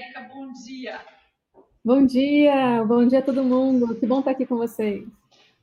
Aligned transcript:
Érica, 0.00 0.20
bom 0.32 0.50
dia. 0.52 0.98
Bom 1.84 2.06
dia, 2.06 2.82
bom 2.84 3.06
dia 3.06 3.18
a 3.18 3.22
todo 3.22 3.44
mundo. 3.44 3.94
Que 3.94 4.06
bom 4.06 4.20
estar 4.20 4.30
aqui 4.30 4.46
com 4.46 4.56
vocês. 4.56 5.06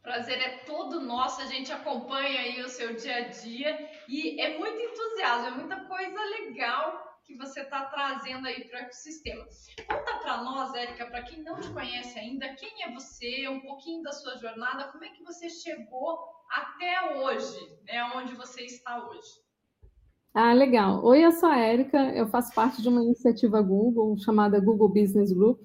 Prazer 0.03 0.39
é 0.39 0.57
todo 0.59 1.01
nosso, 1.01 1.41
a 1.41 1.45
gente 1.47 1.71
acompanha 1.71 2.39
aí 2.41 2.61
o 2.61 2.69
seu 2.69 2.95
dia 2.95 3.15
a 3.17 3.27
dia 3.29 3.89
e 4.07 4.39
é 4.39 4.57
muito 4.57 4.79
entusiasmo, 4.79 5.47
é 5.47 5.51
muita 5.51 5.75
coisa 5.85 6.21
legal 6.39 7.19
que 7.25 7.35
você 7.35 7.61
está 7.61 7.85
trazendo 7.85 8.47
aí 8.47 8.63
para 8.65 8.79
o 8.79 8.81
ecossistema. 8.83 9.43
Conta 9.89 10.19
para 10.19 10.43
nós, 10.43 10.73
Érica, 10.75 11.07
para 11.07 11.23
quem 11.23 11.43
não 11.43 11.59
te 11.59 11.69
conhece 11.73 12.17
ainda, 12.17 12.53
quem 12.53 12.83
é 12.83 12.91
você, 12.93 13.47
um 13.49 13.59
pouquinho 13.59 14.03
da 14.03 14.11
sua 14.11 14.37
jornada, 14.37 14.91
como 14.91 15.03
é 15.03 15.09
que 15.09 15.23
você 15.23 15.49
chegou 15.49 16.19
até 16.49 17.17
hoje, 17.17 17.79
né, 17.85 18.03
onde 18.15 18.33
você 18.35 18.63
está 18.63 19.03
hoje. 19.03 19.46
Ah, 20.33 20.53
legal. 20.53 21.03
Oi, 21.03 21.25
eu 21.25 21.31
sou 21.31 21.49
a 21.49 21.57
Érica, 21.57 21.97
eu 22.15 22.27
faço 22.27 22.53
parte 22.53 22.81
de 22.81 22.87
uma 22.87 23.01
iniciativa 23.03 23.61
Google 23.61 24.15
chamada 24.17 24.59
Google 24.59 24.89
Business 24.89 25.33
Group, 25.33 25.59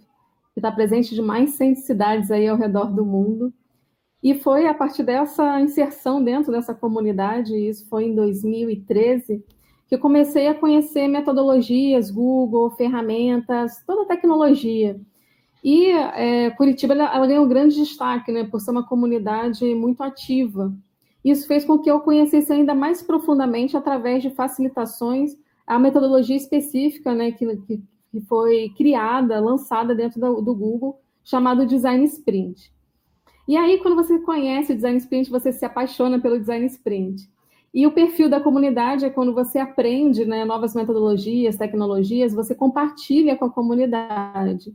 que 0.55 0.61
está 0.61 0.73
presente 0.73 1.15
de 1.15 1.21
mais 1.23 1.51
100 1.53 1.75
cidades 1.77 2.31
aí 2.31 2.49
ao 2.49 2.57
redor 2.57 2.87
do 2.87 3.05
mundo. 3.05 3.53
E 4.23 4.35
foi 4.35 4.67
a 4.67 4.75
partir 4.75 5.03
dessa 5.03 5.61
inserção 5.61 6.23
dentro 6.25 6.53
dessa 6.53 6.75
comunidade, 6.75 7.55
isso 7.57 7.89
foi 7.89 8.05
em 8.07 8.15
2013, 8.15 9.45
que 9.89 9.95
eu 9.95 9.99
comecei 9.99 10.49
a 10.49 10.55
conhecer 10.55 11.09
metodologias, 11.09 12.11
Google, 12.11 12.71
ferramentas, 12.71 13.83
toda 13.87 14.03
a 14.03 14.07
tecnologia. 14.07 14.99
E 15.65 15.91
é, 15.91 16.51
Curitiba 16.53 16.95
ela, 16.95 17.27
ganhou 17.27 17.45
um 17.45 17.49
grande 17.49 17.77
destaque, 17.77 18.33
né, 18.33 18.45
por 18.45 18.61
ser 18.61 18.71
uma 18.73 18.87
comunidade 18.87 19.65
muito 19.75 20.03
ativa. 20.03 20.73
Isso 21.25 21.47
fez 21.47 21.65
com 21.65 21.79
que 21.79 21.91
eu 21.91 22.01
conhecesse 22.01 22.53
ainda 22.53 22.75
mais 22.75 23.03
profundamente 23.03 23.77
através 23.77 24.23
de 24.23 24.31
facilitações 24.31 25.37
a 25.67 25.79
metodologia 25.79 26.37
específica, 26.37 27.15
né, 27.15 27.33
que, 27.33 27.57
que, 27.57 28.21
foi 28.29 28.71
criada, 28.77 29.41
lançada 29.41 29.95
dentro 29.95 30.21
do, 30.21 30.43
do 30.43 30.55
Google, 30.55 31.01
chamado 31.25 31.65
Design 31.65 32.05
Sprint. 32.05 32.73
E 33.47 33.57
aí, 33.57 33.79
quando 33.79 33.97
você 33.97 34.19
conhece 34.19 34.73
o 34.73 34.75
Design 34.75 34.99
Sprint, 34.99 35.31
você 35.31 35.53
se 35.53 35.65
apaixona 35.65 36.21
pelo 36.21 36.39
Design 36.39 36.67
Sprint. 36.67 37.31
E 37.75 37.87
o 37.87 37.93
perfil 37.93 38.29
da 38.29 38.41
comunidade 38.41 39.05
é 39.05 39.11
quando 39.11 39.33
você 39.33 39.59
aprende 39.59 40.27
né, 40.27 40.45
novas 40.45 40.75
metodologias, 40.75 41.57
tecnologias, 41.57 42.35
você 42.35 42.55
compartilha 42.55 43.37
com 43.37 43.47
a 43.47 43.51
comunidade. 43.51 44.75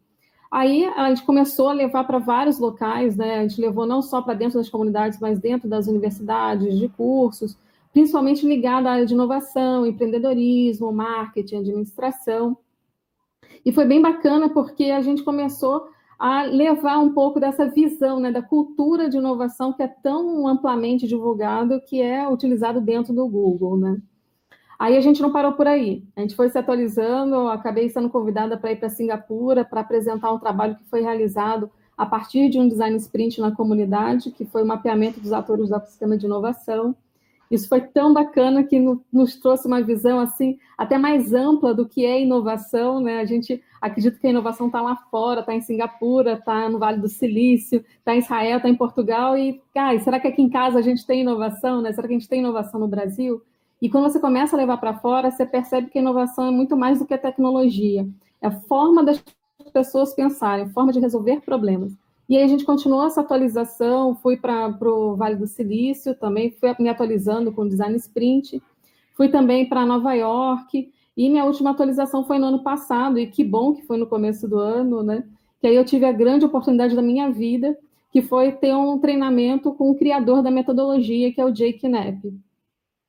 Aí 0.52 0.86
a 0.86 1.10
gente 1.10 1.26
começou 1.26 1.70
a 1.70 1.74
levar 1.74 2.06
para 2.06 2.20
vários 2.20 2.58
locais, 2.60 3.16
né? 3.18 3.40
A 3.40 3.48
gente 3.48 3.60
levou 3.60 3.86
não 3.86 4.02
só 4.02 4.22
para 4.22 4.34
dentro 4.34 4.58
das 4.58 4.70
comunidades, 4.70 5.20
mas 5.20 5.40
dentro 5.40 5.68
das 5.68 5.88
universidades, 5.88 6.78
de 6.78 6.88
cursos, 6.90 7.58
principalmente 7.92 8.46
ligado 8.46 8.88
à 8.88 8.92
área 8.94 9.06
de 9.06 9.14
inovação, 9.14 9.86
empreendedorismo, 9.86 10.92
marketing, 10.94 11.58
administração. 11.58 12.58
E 13.66 13.72
foi 13.72 13.86
bem 13.86 14.02
bacana 14.02 14.50
porque 14.50 14.86
a 14.86 15.02
gente 15.02 15.24
começou 15.24 15.90
a 16.18 16.44
levar 16.44 16.98
um 17.00 17.14
pouco 17.14 17.40
dessa 17.40 17.68
visão, 17.68 18.20
né, 18.20 18.32
da 18.32 18.42
cultura 18.42 19.10
de 19.10 19.18
inovação 19.18 19.72
que 19.74 19.84
é 19.84 19.88
tão 19.88 20.48
amplamente 20.48 21.08
divulgado, 21.08 21.82
que 21.82 22.02
é 22.02 22.28
utilizado 22.28 22.82
dentro 22.82 23.14
do 23.14 23.28
Google, 23.28 23.78
né? 23.78 24.02
Aí 24.80 24.96
a 24.96 25.02
gente 25.02 25.22
não 25.22 25.32
parou 25.32 25.54
por 25.54 25.68
aí. 25.68 26.04
A 26.16 26.22
gente 26.22 26.36
foi 26.36 26.50
se 26.50 26.58
atualizando, 26.58 27.48
acabei 27.48 27.90
sendo 27.90 28.10
convidada 28.10 28.58
para 28.58 28.72
ir 28.72 28.76
para 28.76 28.90
Singapura 28.90 29.66
para 29.66 29.82
apresentar 29.82 30.32
um 30.32 30.40
trabalho 30.40 30.76
que 30.76 30.86
foi 30.86 31.02
realizado 31.02 31.70
a 31.98 32.06
partir 32.06 32.48
de 32.50 32.60
um 32.60 32.68
design 32.68 32.96
sprint 32.98 33.42
na 33.42 33.52
comunidade, 33.52 34.30
que 34.32 34.46
foi 34.46 34.62
o 34.62 34.68
mapeamento 34.68 35.20
dos 35.20 35.34
atores 35.34 35.70
do 35.70 35.76
ecossistema 35.76 36.16
de 36.16 36.28
inovação. 36.28 36.96
Isso 37.50 37.68
foi 37.68 37.82
tão 37.82 38.14
bacana 38.14 38.64
que 38.64 38.78
nos 39.12 39.38
trouxe 39.38 39.68
uma 39.68 39.82
visão 39.82 40.20
assim 40.20 40.60
até 40.78 40.98
mais 40.98 41.34
ampla 41.34 41.74
do 41.74 41.88
que 41.88 42.06
é 42.06 42.22
inovação, 42.22 43.00
né? 43.00 43.20
A 43.20 43.26
gente 43.26 43.64
acredita 43.82 44.20
que 44.20 44.28
a 44.28 44.30
inovação 44.30 44.68
está 44.68 44.82
lá 44.82 44.96
fora, 45.10 45.40
está 45.40 45.56
em 45.56 45.62
Singapura, 45.62 46.34
está 46.34 46.70
no 46.70 46.78
Vale 46.78 47.00
do 47.00 47.08
Silício, 47.08 47.84
está 47.98 48.14
em 48.14 48.20
Israel, 48.20 48.58
está 48.58 48.70
em 48.70 48.76
Portugal 48.76 49.38
e, 49.38 49.62
cara, 49.74 49.98
será 50.00 50.20
que 50.20 50.28
aqui 50.28 50.42
em 50.42 50.50
casa 50.50 50.78
a 50.78 50.82
gente 50.82 51.08
tem 51.08 51.22
inovação, 51.22 51.82
né? 51.82 51.92
Será 51.94 52.08
que 52.08 52.14
a 52.14 52.18
gente 52.18 52.30
tem 52.30 52.40
inovação 52.40 52.80
no 52.80 52.88
Brasil? 52.88 53.42
E 53.82 53.90
quando 53.90 54.12
você 54.12 54.20
começa 54.20 54.56
a 54.56 54.60
levar 54.60 54.78
para 54.78 54.96
fora, 54.96 55.30
você 55.30 55.46
percebe 55.46 55.90
que 55.90 55.98
a 55.98 56.02
inovação 56.02 56.48
é 56.48 56.52
muito 56.52 56.76
mais 56.76 57.00
do 57.00 57.06
que 57.06 57.14
a 57.14 57.18
tecnologia, 57.18 58.08
é 58.42 58.48
a 58.48 58.52
forma 58.52 59.04
das 59.04 59.24
pessoas 59.72 60.14
pensarem, 60.14 60.66
a 60.66 60.70
forma 60.70 60.92
de 60.92 61.00
resolver 61.00 61.42
problemas. 61.42 61.94
E 62.30 62.36
aí 62.36 62.44
a 62.44 62.48
gente 62.48 62.66
continuou 62.66 63.06
essa 63.06 63.22
atualização, 63.22 64.16
fui 64.16 64.36
para 64.36 64.76
o 64.82 65.16
Vale 65.16 65.36
do 65.36 65.48
Silício, 65.48 66.16
também 66.16 66.52
fui 66.52 66.74
me 66.80 66.90
atualizando 66.90 67.52
com 67.54 67.68
Design 67.68 67.96
Sprint, 67.96 68.62
fui 69.16 69.30
também 69.30 69.68
para 69.70 69.86
Nova 69.86 70.14
York, 70.14 70.92
e 71.16 71.30
minha 71.30 71.46
última 71.46 71.72
atualização 71.72 72.26
foi 72.26 72.38
no 72.38 72.48
ano 72.48 72.64
passado, 72.64 73.18
e 73.18 73.28
que 73.28 73.44
bom 73.44 73.74
que 73.74 73.84
foi 73.84 73.98
no 73.98 74.08
começo 74.08 74.48
do 74.48 74.60
ano, 74.60 75.02
né? 75.02 75.24
Que 75.62 75.68
aí 75.68 75.76
eu 75.76 75.86
tive 75.86 76.06
a 76.06 76.12
grande 76.12 76.46
oportunidade 76.46 76.96
da 76.96 77.02
minha 77.02 77.32
vida, 77.32 77.78
que 78.12 78.22
foi 78.22 78.52
ter 78.52 78.76
um 78.76 79.00
treinamento 79.00 79.74
com 79.74 79.90
o 79.90 79.96
criador 79.96 80.44
da 80.44 80.52
metodologia, 80.52 81.32
que 81.32 81.40
é 81.40 81.46
o 81.46 81.52
Jake 81.52 81.80
Knapp. 81.88 82.34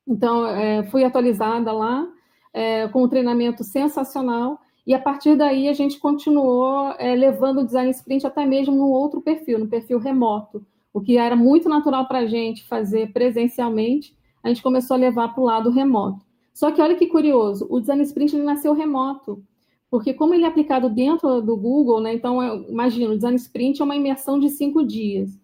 Então, 0.09 0.47
é, 0.47 0.81
fui 0.83 1.03
atualizada 1.03 1.71
lá, 1.71 2.07
é, 2.51 2.87
com 2.87 3.03
um 3.03 3.07
treinamento 3.07 3.63
sensacional, 3.63 4.59
e 4.87 4.93
a 4.93 4.99
partir 4.99 5.35
daí 5.35 5.69
a 5.69 5.73
gente 5.73 5.99
continuou 5.99 6.95
é, 6.97 7.15
levando 7.15 7.59
o 7.59 7.63
design 7.63 7.91
sprint 7.91 8.25
até 8.25 8.43
mesmo 8.43 8.75
num 8.75 8.89
outro 8.89 9.21
perfil, 9.21 9.59
no 9.59 9.67
perfil 9.67 9.99
remoto. 9.99 10.65
O 10.91 10.99
que 10.99 11.15
era 11.17 11.35
muito 11.35 11.69
natural 11.69 12.07
para 12.07 12.19
a 12.19 12.25
gente 12.25 12.67
fazer 12.67 13.13
presencialmente, 13.13 14.17
a 14.43 14.47
gente 14.47 14.63
começou 14.63 14.95
a 14.95 14.99
levar 14.99 15.27
para 15.27 15.41
o 15.41 15.45
lado 15.45 15.69
remoto. 15.69 16.25
Só 16.55 16.71
que 16.71 16.81
olha 16.81 16.95
que 16.95 17.05
curioso, 17.05 17.67
o 17.69 17.79
design 17.79 18.01
sprint 18.01 18.35
ele 18.35 18.43
nasceu 18.43 18.73
remoto, 18.73 19.43
porque 19.91 20.11
como 20.11 20.33
ele 20.33 20.43
é 20.43 20.47
aplicado 20.47 20.89
dentro 20.89 21.39
do 21.39 21.55
Google, 21.55 22.01
né, 22.01 22.15
então 22.15 22.65
imagina, 22.67 23.11
o 23.11 23.15
design 23.15 23.37
sprint 23.37 23.79
é 23.79 23.85
uma 23.85 23.95
imersão 23.95 24.39
de 24.39 24.49
cinco 24.49 24.83
dias. 24.83 25.39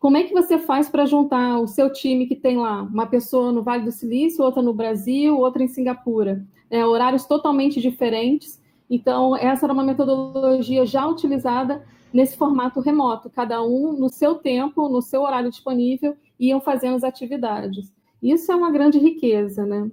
Como 0.00 0.16
é 0.16 0.24
que 0.24 0.32
você 0.32 0.58
faz 0.58 0.88
para 0.88 1.06
juntar 1.06 1.60
o 1.60 1.68
seu 1.68 1.92
time 1.92 2.26
que 2.26 2.34
tem 2.34 2.56
lá 2.56 2.82
uma 2.82 3.06
pessoa 3.06 3.52
no 3.52 3.62
Vale 3.62 3.84
do 3.84 3.92
Silício, 3.92 4.42
outra 4.44 4.60
no 4.60 4.74
Brasil, 4.74 5.38
outra 5.38 5.62
em 5.62 5.68
Singapura? 5.68 6.44
É, 6.68 6.84
horários 6.84 7.24
totalmente 7.24 7.80
diferentes 7.80 8.60
então, 8.90 9.36
essa 9.36 9.66
era 9.66 9.72
uma 9.72 9.84
metodologia 9.84 10.84
já 10.84 11.06
utilizada 11.06 11.86
nesse 12.12 12.36
formato 12.36 12.80
remoto, 12.80 13.30
cada 13.30 13.62
um 13.62 13.92
no 13.92 14.08
seu 14.08 14.34
tempo, 14.34 14.88
no 14.88 15.00
seu 15.00 15.22
horário 15.22 15.48
disponível, 15.48 16.16
iam 16.40 16.60
fazendo 16.60 16.96
as 16.96 17.04
atividades. 17.04 17.92
Isso 18.20 18.50
é 18.50 18.56
uma 18.56 18.72
grande 18.72 18.98
riqueza, 18.98 19.64
né? 19.64 19.88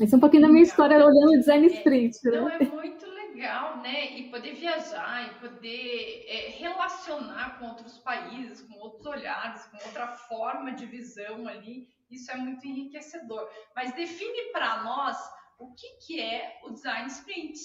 Esse 0.00 0.12
é 0.12 0.16
um 0.16 0.20
pouquinho 0.20 0.42
da 0.42 0.48
minha 0.48 0.64
história 0.64 0.96
olhando 0.96 1.34
o 1.34 1.38
design 1.38 1.66
sprint. 1.68 2.18
Né? 2.24 2.30
Então, 2.30 2.48
é 2.48 2.64
muito 2.82 2.97
legal, 3.38 3.78
né? 3.78 4.18
E 4.18 4.24
poder 4.30 4.54
viajar 4.54 5.30
e 5.30 5.48
poder 5.48 6.24
é, 6.26 6.48
relacionar 6.58 7.58
com 7.58 7.66
outros 7.66 7.96
países, 7.98 8.62
com 8.62 8.76
outros 8.80 9.06
olhares, 9.06 9.64
com 9.66 9.76
outra 9.86 10.08
forma 10.08 10.72
de 10.72 10.84
visão 10.86 11.46
ali, 11.46 11.88
isso 12.10 12.30
é 12.32 12.36
muito 12.36 12.66
enriquecedor. 12.66 13.48
Mas 13.76 13.94
define 13.94 14.50
para 14.52 14.82
nós 14.82 15.16
o 15.58 15.72
que, 15.72 15.86
que 16.04 16.20
é 16.20 16.58
o 16.64 16.72
design 16.72 17.06
sprint? 17.06 17.58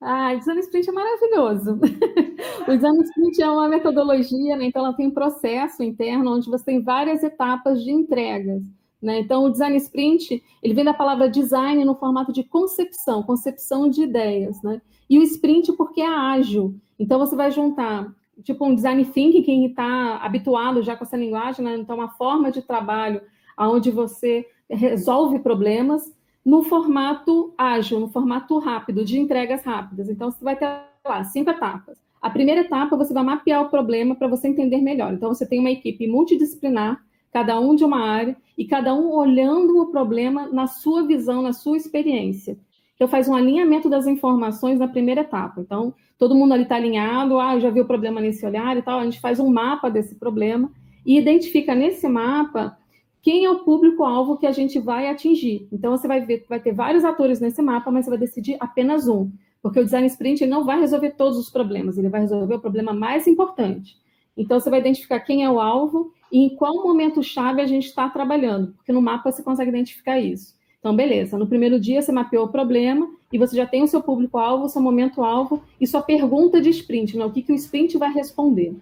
Ah, 0.00 0.32
o 0.32 0.38
design 0.38 0.60
sprint 0.60 0.88
é 0.88 0.92
maravilhoso. 0.92 1.78
o 2.66 2.70
design 2.70 3.02
sprint 3.02 3.42
é 3.42 3.50
uma 3.50 3.68
metodologia, 3.68 4.56
né? 4.56 4.64
então 4.64 4.84
ela 4.84 4.96
tem 4.96 5.08
um 5.08 5.14
processo 5.14 5.82
interno 5.82 6.36
onde 6.36 6.48
você 6.48 6.64
tem 6.64 6.82
várias 6.82 7.22
etapas 7.22 7.82
de 7.82 7.90
entregas. 7.90 8.62
Né? 9.06 9.20
Então, 9.20 9.44
o 9.44 9.50
design 9.50 9.76
sprint, 9.76 10.42
ele 10.60 10.74
vem 10.74 10.84
da 10.84 10.92
palavra 10.92 11.30
design 11.30 11.84
no 11.84 11.94
formato 11.94 12.32
de 12.32 12.42
concepção, 12.42 13.22
concepção 13.22 13.88
de 13.88 14.02
ideias. 14.02 14.60
Né? 14.62 14.82
E 15.08 15.16
o 15.16 15.22
sprint 15.22 15.72
porque 15.74 16.00
é 16.00 16.08
ágil. 16.08 16.74
Então, 16.98 17.16
você 17.16 17.36
vai 17.36 17.52
juntar, 17.52 18.12
tipo 18.42 18.66
um 18.66 18.74
design 18.74 19.04
thinking, 19.04 19.44
quem 19.44 19.66
está 19.66 20.16
habituado 20.16 20.82
já 20.82 20.96
com 20.96 21.04
essa 21.04 21.16
linguagem, 21.16 21.64
né? 21.64 21.76
então, 21.76 21.94
uma 21.94 22.08
forma 22.08 22.50
de 22.50 22.62
trabalho 22.62 23.20
onde 23.56 23.92
você 23.92 24.44
resolve 24.68 25.38
problemas, 25.38 26.12
no 26.44 26.64
formato 26.64 27.54
ágil, 27.56 28.00
no 28.00 28.08
formato 28.08 28.58
rápido, 28.58 29.04
de 29.04 29.20
entregas 29.20 29.62
rápidas. 29.62 30.08
Então, 30.08 30.32
você 30.32 30.44
vai 30.44 30.56
ter 30.56 30.68
lá 31.04 31.22
cinco 31.22 31.50
etapas. 31.50 31.96
A 32.20 32.28
primeira 32.28 32.62
etapa, 32.62 32.96
você 32.96 33.14
vai 33.14 33.22
mapear 33.22 33.62
o 33.62 33.68
problema 33.68 34.16
para 34.16 34.26
você 34.26 34.48
entender 34.48 34.78
melhor. 34.78 35.12
Então, 35.12 35.32
você 35.32 35.46
tem 35.46 35.60
uma 35.60 35.70
equipe 35.70 36.08
multidisciplinar, 36.08 37.00
cada 37.32 37.58
um 37.60 37.74
de 37.74 37.84
uma 37.84 38.00
área, 38.00 38.36
e 38.56 38.64
cada 38.64 38.94
um 38.94 39.12
olhando 39.12 39.80
o 39.80 39.86
problema 39.86 40.46
na 40.46 40.66
sua 40.66 41.02
visão, 41.06 41.42
na 41.42 41.52
sua 41.52 41.76
experiência. 41.76 42.58
Então, 42.94 43.06
faz 43.06 43.28
um 43.28 43.34
alinhamento 43.34 43.90
das 43.90 44.06
informações 44.06 44.78
na 44.78 44.88
primeira 44.88 45.20
etapa. 45.20 45.60
Então, 45.60 45.92
todo 46.18 46.34
mundo 46.34 46.54
ali 46.54 46.62
está 46.62 46.76
alinhado, 46.76 47.38
ah, 47.38 47.58
já 47.58 47.68
vi 47.68 47.80
o 47.80 47.86
problema 47.86 48.20
nesse 48.20 48.44
olhar 48.46 48.74
e 48.76 48.82
tal. 48.82 48.98
A 48.98 49.04
gente 49.04 49.20
faz 49.20 49.38
um 49.38 49.52
mapa 49.52 49.90
desse 49.90 50.14
problema 50.14 50.72
e 51.04 51.18
identifica 51.18 51.74
nesse 51.74 52.08
mapa 52.08 52.76
quem 53.20 53.44
é 53.44 53.50
o 53.50 53.58
público-alvo 53.58 54.38
que 54.38 54.46
a 54.46 54.52
gente 54.52 54.78
vai 54.78 55.08
atingir. 55.08 55.68
Então, 55.70 55.90
você 55.90 56.08
vai 56.08 56.20
ver, 56.22 56.46
vai 56.48 56.58
ter 56.58 56.72
vários 56.72 57.04
atores 57.04 57.38
nesse 57.38 57.60
mapa, 57.60 57.90
mas 57.90 58.06
você 58.06 58.10
vai 58.10 58.18
decidir 58.18 58.56
apenas 58.60 59.08
um, 59.08 59.30
porque 59.60 59.80
o 59.80 59.84
design 59.84 60.06
sprint 60.06 60.46
não 60.46 60.64
vai 60.64 60.80
resolver 60.80 61.10
todos 61.10 61.36
os 61.36 61.50
problemas, 61.50 61.98
ele 61.98 62.08
vai 62.08 62.22
resolver 62.22 62.54
o 62.54 62.60
problema 62.60 62.94
mais 62.94 63.26
importante. 63.26 63.96
Então, 64.36 64.58
você 64.58 64.70
vai 64.70 64.80
identificar 64.80 65.20
quem 65.20 65.44
é 65.44 65.50
o 65.50 65.60
alvo 65.60 66.12
e 66.30 66.38
em 66.38 66.56
qual 66.56 66.82
momento 66.82 67.22
chave 67.22 67.60
a 67.60 67.66
gente 67.66 67.86
está 67.86 68.08
trabalhando, 68.08 68.72
porque 68.76 68.92
no 68.92 69.02
mapa 69.02 69.30
você 69.30 69.42
consegue 69.42 69.70
identificar 69.70 70.18
isso. 70.18 70.54
Então, 70.78 70.94
beleza, 70.94 71.36
no 71.36 71.46
primeiro 71.46 71.80
dia 71.80 72.00
você 72.00 72.12
mapeou 72.12 72.46
o 72.46 72.52
problema 72.52 73.10
e 73.32 73.38
você 73.38 73.56
já 73.56 73.66
tem 73.66 73.82
o 73.82 73.88
seu 73.88 74.02
público-alvo, 74.02 74.64
o 74.64 74.68
seu 74.68 74.80
momento-alvo 74.80 75.62
e 75.80 75.86
sua 75.86 76.00
pergunta 76.00 76.60
de 76.60 76.70
sprint, 76.70 77.16
né? 77.16 77.24
o 77.24 77.32
que, 77.32 77.42
que 77.42 77.52
o 77.52 77.56
sprint 77.56 77.98
vai 77.98 78.12
responder. 78.12 78.74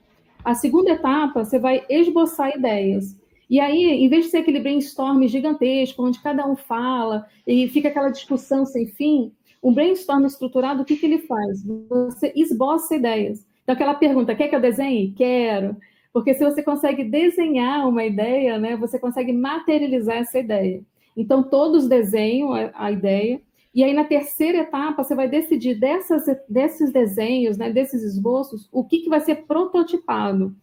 A 0.45 0.55
segunda 0.55 0.91
etapa, 0.91 1.45
você 1.45 1.59
vai 1.59 1.83
esboçar 1.89 2.55
ideias. 2.55 3.17
E 3.49 3.59
aí, 3.59 3.85
em 3.85 4.09
vez 4.09 4.27
de 4.27 4.31
ser 4.31 4.39
aquele 4.39 4.61
brainstorm 4.61 5.27
gigantesco, 5.27 6.05
onde 6.05 6.21
cada 6.21 6.47
um 6.47 6.57
fala 6.57 7.27
e 7.47 7.69
fica 7.69 7.89
aquela 7.89 8.11
discussão 8.11 8.67
sem 8.67 8.87
fim, 8.87 9.33
um 9.63 9.73
brainstorm 9.73 10.27
estruturado, 10.27 10.83
o 10.83 10.85
que, 10.85 10.97
que 10.97 11.07
ele 11.07 11.21
faz? 11.21 11.65
Você 11.89 12.33
esboça 12.37 12.97
ideias. 12.97 13.47
Então, 13.63 13.75
aquela 13.75 13.95
pergunta, 13.95 14.35
quer 14.35 14.49
que 14.49 14.57
eu 14.57 14.61
desenhe? 14.61 15.13
Quero. 15.13 15.75
Porque 16.15 16.33
se 16.33 16.45
você 16.45 16.63
consegue 16.63 17.03
desenhar 17.03 17.89
uma 17.89 18.05
ideia, 18.05 18.57
né, 18.57 18.77
você 18.77 19.01
consegue 19.01 19.33
materializar 19.33 20.19
essa 20.19 20.39
ideia. 20.39 20.81
Então, 21.17 21.43
todos 21.43 21.89
desenham 21.89 22.53
a, 22.53 22.71
a 22.73 22.93
ideia, 22.93 23.43
e 23.75 23.83
aí, 23.83 23.93
na 23.93 24.05
terceira 24.05 24.59
etapa, 24.59 25.03
você 25.03 25.13
vai 25.17 25.29
decidir 25.29 25.75
dessas, 25.75 26.25
desses 26.49 26.93
desenhos, 26.93 27.59
né, 27.59 27.73
desses 27.73 28.05
esboços, 28.05 28.69
o 28.71 28.85
que, 28.85 29.01
que 29.01 29.09
vai 29.09 29.21
ser 29.21 29.45
prototipado. 29.47 30.55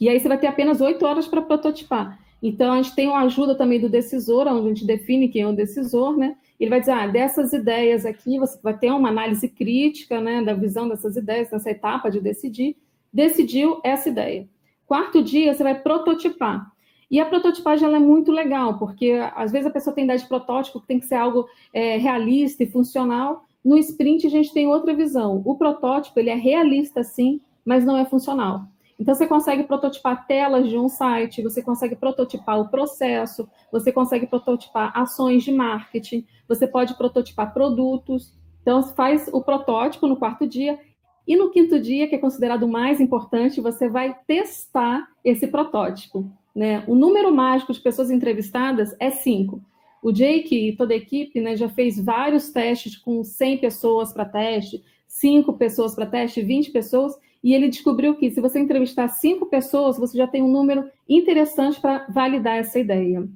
E 0.00 0.08
aí, 0.08 0.20
você 0.20 0.28
vai 0.28 0.38
ter 0.38 0.46
apenas 0.46 0.80
oito 0.80 1.04
horas 1.04 1.26
para 1.26 1.42
prototipar. 1.42 2.20
Então, 2.40 2.72
a 2.72 2.76
gente 2.80 2.94
tem 2.94 3.08
uma 3.08 3.22
ajuda 3.22 3.56
também 3.56 3.80
do 3.80 3.88
decisor, 3.88 4.46
onde 4.46 4.64
a 4.64 4.68
gente 4.68 4.86
define 4.86 5.28
quem 5.28 5.42
é 5.42 5.48
o 5.48 5.52
decisor, 5.52 6.16
né? 6.16 6.36
Ele 6.60 6.70
vai 6.70 6.78
dizer, 6.78 6.92
ah, 6.92 7.08
dessas 7.08 7.52
ideias 7.52 8.06
aqui, 8.06 8.38
você 8.38 8.56
vai 8.62 8.78
ter 8.78 8.92
uma 8.92 9.08
análise 9.08 9.48
crítica, 9.48 10.20
né, 10.20 10.40
da 10.40 10.54
visão 10.54 10.88
dessas 10.88 11.16
ideias, 11.16 11.50
nessa 11.50 11.72
etapa 11.72 12.08
de 12.08 12.20
decidir. 12.20 12.76
Decidiu 13.12 13.80
essa 13.82 14.08
ideia. 14.08 14.48
Quarto 14.90 15.22
dia, 15.22 15.54
você 15.54 15.62
vai 15.62 15.80
prototipar. 15.80 16.72
E 17.08 17.20
a 17.20 17.24
prototipagem 17.24 17.86
ela 17.86 17.98
é 17.98 18.00
muito 18.00 18.32
legal, 18.32 18.76
porque 18.76 19.12
às 19.36 19.52
vezes 19.52 19.68
a 19.68 19.70
pessoa 19.70 19.94
tem 19.94 20.02
ideia 20.02 20.18
de 20.18 20.26
protótipo 20.26 20.80
que 20.80 20.88
tem 20.88 20.98
que 20.98 21.06
ser 21.06 21.14
algo 21.14 21.46
é, 21.72 21.96
realista 21.96 22.64
e 22.64 22.66
funcional. 22.66 23.44
No 23.64 23.78
sprint 23.78 24.26
a 24.26 24.30
gente 24.30 24.52
tem 24.52 24.66
outra 24.66 24.92
visão. 24.92 25.42
O 25.44 25.54
protótipo 25.56 26.18
ele 26.18 26.28
é 26.28 26.34
realista 26.34 27.04
sim, 27.04 27.40
mas 27.64 27.84
não 27.84 27.96
é 27.96 28.04
funcional. 28.04 28.64
Então 28.98 29.14
você 29.14 29.28
consegue 29.28 29.62
prototipar 29.62 30.26
telas 30.26 30.68
de 30.68 30.76
um 30.76 30.88
site, 30.88 31.40
você 31.40 31.62
consegue 31.62 31.94
prototipar 31.94 32.58
o 32.58 32.68
processo, 32.68 33.48
você 33.70 33.92
consegue 33.92 34.26
prototipar 34.26 34.90
ações 34.98 35.44
de 35.44 35.52
marketing, 35.52 36.26
você 36.48 36.66
pode 36.66 36.94
prototipar 36.94 37.54
produtos. 37.54 38.34
Então 38.60 38.82
faz 38.82 39.30
o 39.32 39.40
protótipo 39.40 40.08
no 40.08 40.16
quarto 40.16 40.48
dia 40.48 40.80
e 41.26 41.36
no 41.36 41.50
quinto 41.50 41.78
dia, 41.78 42.08
que 42.08 42.14
é 42.14 42.18
considerado 42.18 42.64
o 42.64 42.68
mais 42.68 43.00
importante, 43.00 43.60
você 43.60 43.88
vai 43.88 44.16
testar 44.26 45.08
esse 45.24 45.46
protótipo. 45.46 46.30
Né? 46.54 46.82
O 46.86 46.94
número 46.94 47.34
mágico 47.34 47.72
de 47.72 47.80
pessoas 47.80 48.10
entrevistadas 48.10 48.94
é 48.98 49.10
cinco. 49.10 49.62
O 50.02 50.10
Jake 50.10 50.68
e 50.68 50.76
toda 50.76 50.94
a 50.94 50.96
equipe 50.96 51.40
né, 51.40 51.56
já 51.56 51.68
fez 51.68 52.02
vários 52.02 52.50
testes 52.50 52.96
com 52.96 53.22
100 53.22 53.58
pessoas 53.58 54.12
para 54.12 54.24
teste, 54.24 54.82
5 55.06 55.52
pessoas 55.54 55.94
para 55.94 56.06
teste, 56.06 56.40
20 56.40 56.70
pessoas, 56.70 57.14
e 57.42 57.54
ele 57.54 57.68
descobriu 57.68 58.14
que 58.16 58.30
se 58.30 58.40
você 58.40 58.58
entrevistar 58.58 59.08
cinco 59.08 59.46
pessoas, 59.46 59.96
você 59.96 60.16
já 60.16 60.26
tem 60.26 60.42
um 60.42 60.50
número 60.50 60.90
interessante 61.08 61.80
para 61.80 62.06
validar 62.08 62.58
essa 62.58 62.78
ideia. 62.78 63.26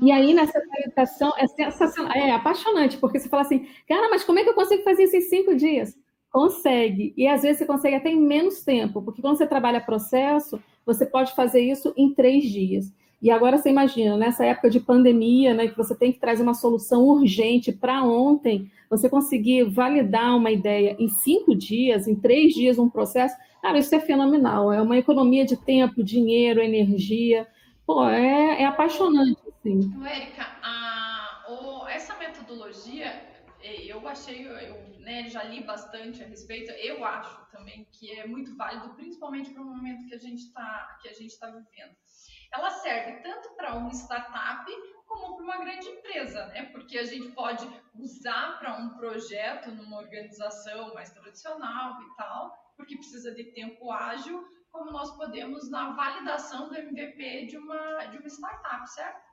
E 0.00 0.12
aí, 0.12 0.32
nessa 0.32 0.60
validação, 0.66 1.32
é 1.36 1.46
sensacional, 1.46 2.12
é 2.12 2.30
apaixonante, 2.30 2.96
porque 2.98 3.18
você 3.18 3.28
fala 3.28 3.42
assim, 3.42 3.66
cara, 3.88 4.08
mas 4.08 4.22
como 4.22 4.38
é 4.38 4.44
que 4.44 4.50
eu 4.50 4.54
consigo 4.54 4.82
fazer 4.82 5.04
isso 5.04 5.16
em 5.16 5.20
cinco 5.20 5.54
dias? 5.54 5.98
Consegue. 6.30 7.12
E 7.16 7.26
às 7.26 7.42
vezes 7.42 7.58
você 7.58 7.66
consegue 7.66 7.96
até 7.96 8.10
em 8.10 8.20
menos 8.20 8.62
tempo, 8.62 9.02
porque 9.02 9.20
quando 9.20 9.36
você 9.36 9.46
trabalha 9.46 9.80
processo, 9.80 10.60
você 10.86 11.04
pode 11.04 11.34
fazer 11.34 11.60
isso 11.60 11.92
em 11.96 12.14
três 12.14 12.44
dias. 12.44 12.92
E 13.22 13.30
agora 13.30 13.58
você 13.58 13.68
imagina, 13.68 14.16
nessa 14.16 14.46
época 14.46 14.70
de 14.70 14.80
pandemia, 14.80 15.52
né, 15.52 15.68
que 15.68 15.76
você 15.76 15.94
tem 15.94 16.10
que 16.10 16.18
trazer 16.18 16.42
uma 16.42 16.54
solução 16.54 17.04
urgente 17.04 17.70
para 17.70 18.02
ontem, 18.02 18.70
você 18.88 19.10
conseguir 19.10 19.64
validar 19.64 20.36
uma 20.36 20.50
ideia 20.50 20.96
em 20.98 21.08
cinco 21.08 21.54
dias, 21.54 22.08
em 22.08 22.14
três 22.14 22.54
dias, 22.54 22.78
um 22.78 22.88
processo, 22.88 23.36
cara, 23.60 23.78
isso 23.78 23.94
é 23.94 24.00
fenomenal. 24.00 24.72
É 24.72 24.80
uma 24.80 24.96
economia 24.96 25.44
de 25.44 25.56
tempo, 25.56 26.02
dinheiro, 26.02 26.62
energia. 26.62 27.46
Pô, 27.86 28.08
é, 28.08 28.62
é 28.62 28.64
apaixonante, 28.64 29.38
assim. 29.48 29.92
Érica, 30.02 30.46
a, 30.62 31.86
essa 31.92 32.16
metodologia, 32.16 33.12
eu 33.62 34.08
achei, 34.08 34.46
eu 34.46 34.76
né, 35.10 35.28
já 35.28 35.42
li 35.42 35.64
bastante 35.64 36.22
a 36.22 36.26
respeito, 36.26 36.70
eu 36.70 37.04
acho 37.04 37.50
também 37.50 37.84
que 37.90 38.12
é 38.12 38.28
muito 38.28 38.56
válido, 38.56 38.94
principalmente 38.94 39.50
para 39.50 39.60
o 39.60 39.64
momento 39.64 40.06
que 40.06 40.14
a 40.14 40.18
gente 40.18 40.44
está 40.44 40.98
tá 41.40 41.46
vivendo. 41.48 41.96
Ela 42.52 42.70
serve 42.70 43.20
tanto 43.20 43.50
para 43.56 43.74
uma 43.74 43.90
startup 43.90 44.70
como 45.06 45.34
para 45.34 45.44
uma 45.44 45.58
grande 45.58 45.88
empresa, 45.88 46.46
né? 46.46 46.66
Porque 46.66 46.96
a 46.96 47.04
gente 47.04 47.32
pode 47.32 47.68
usar 47.94 48.58
para 48.60 48.76
um 48.76 48.90
projeto 48.90 49.72
numa 49.72 49.98
organização 49.98 50.94
mais 50.94 51.10
tradicional 51.10 52.00
e 52.02 52.16
tal, 52.16 52.74
porque 52.76 52.96
precisa 52.96 53.34
de 53.34 53.44
tempo 53.52 53.90
ágil, 53.90 54.46
como 54.70 54.92
nós 54.92 55.10
podemos 55.16 55.68
na 55.70 55.90
validação 55.90 56.68
do 56.68 56.76
MVP 56.76 57.46
de 57.46 57.58
uma, 57.58 58.04
de 58.06 58.18
uma 58.18 58.28
startup, 58.28 58.88
certo? 58.88 59.29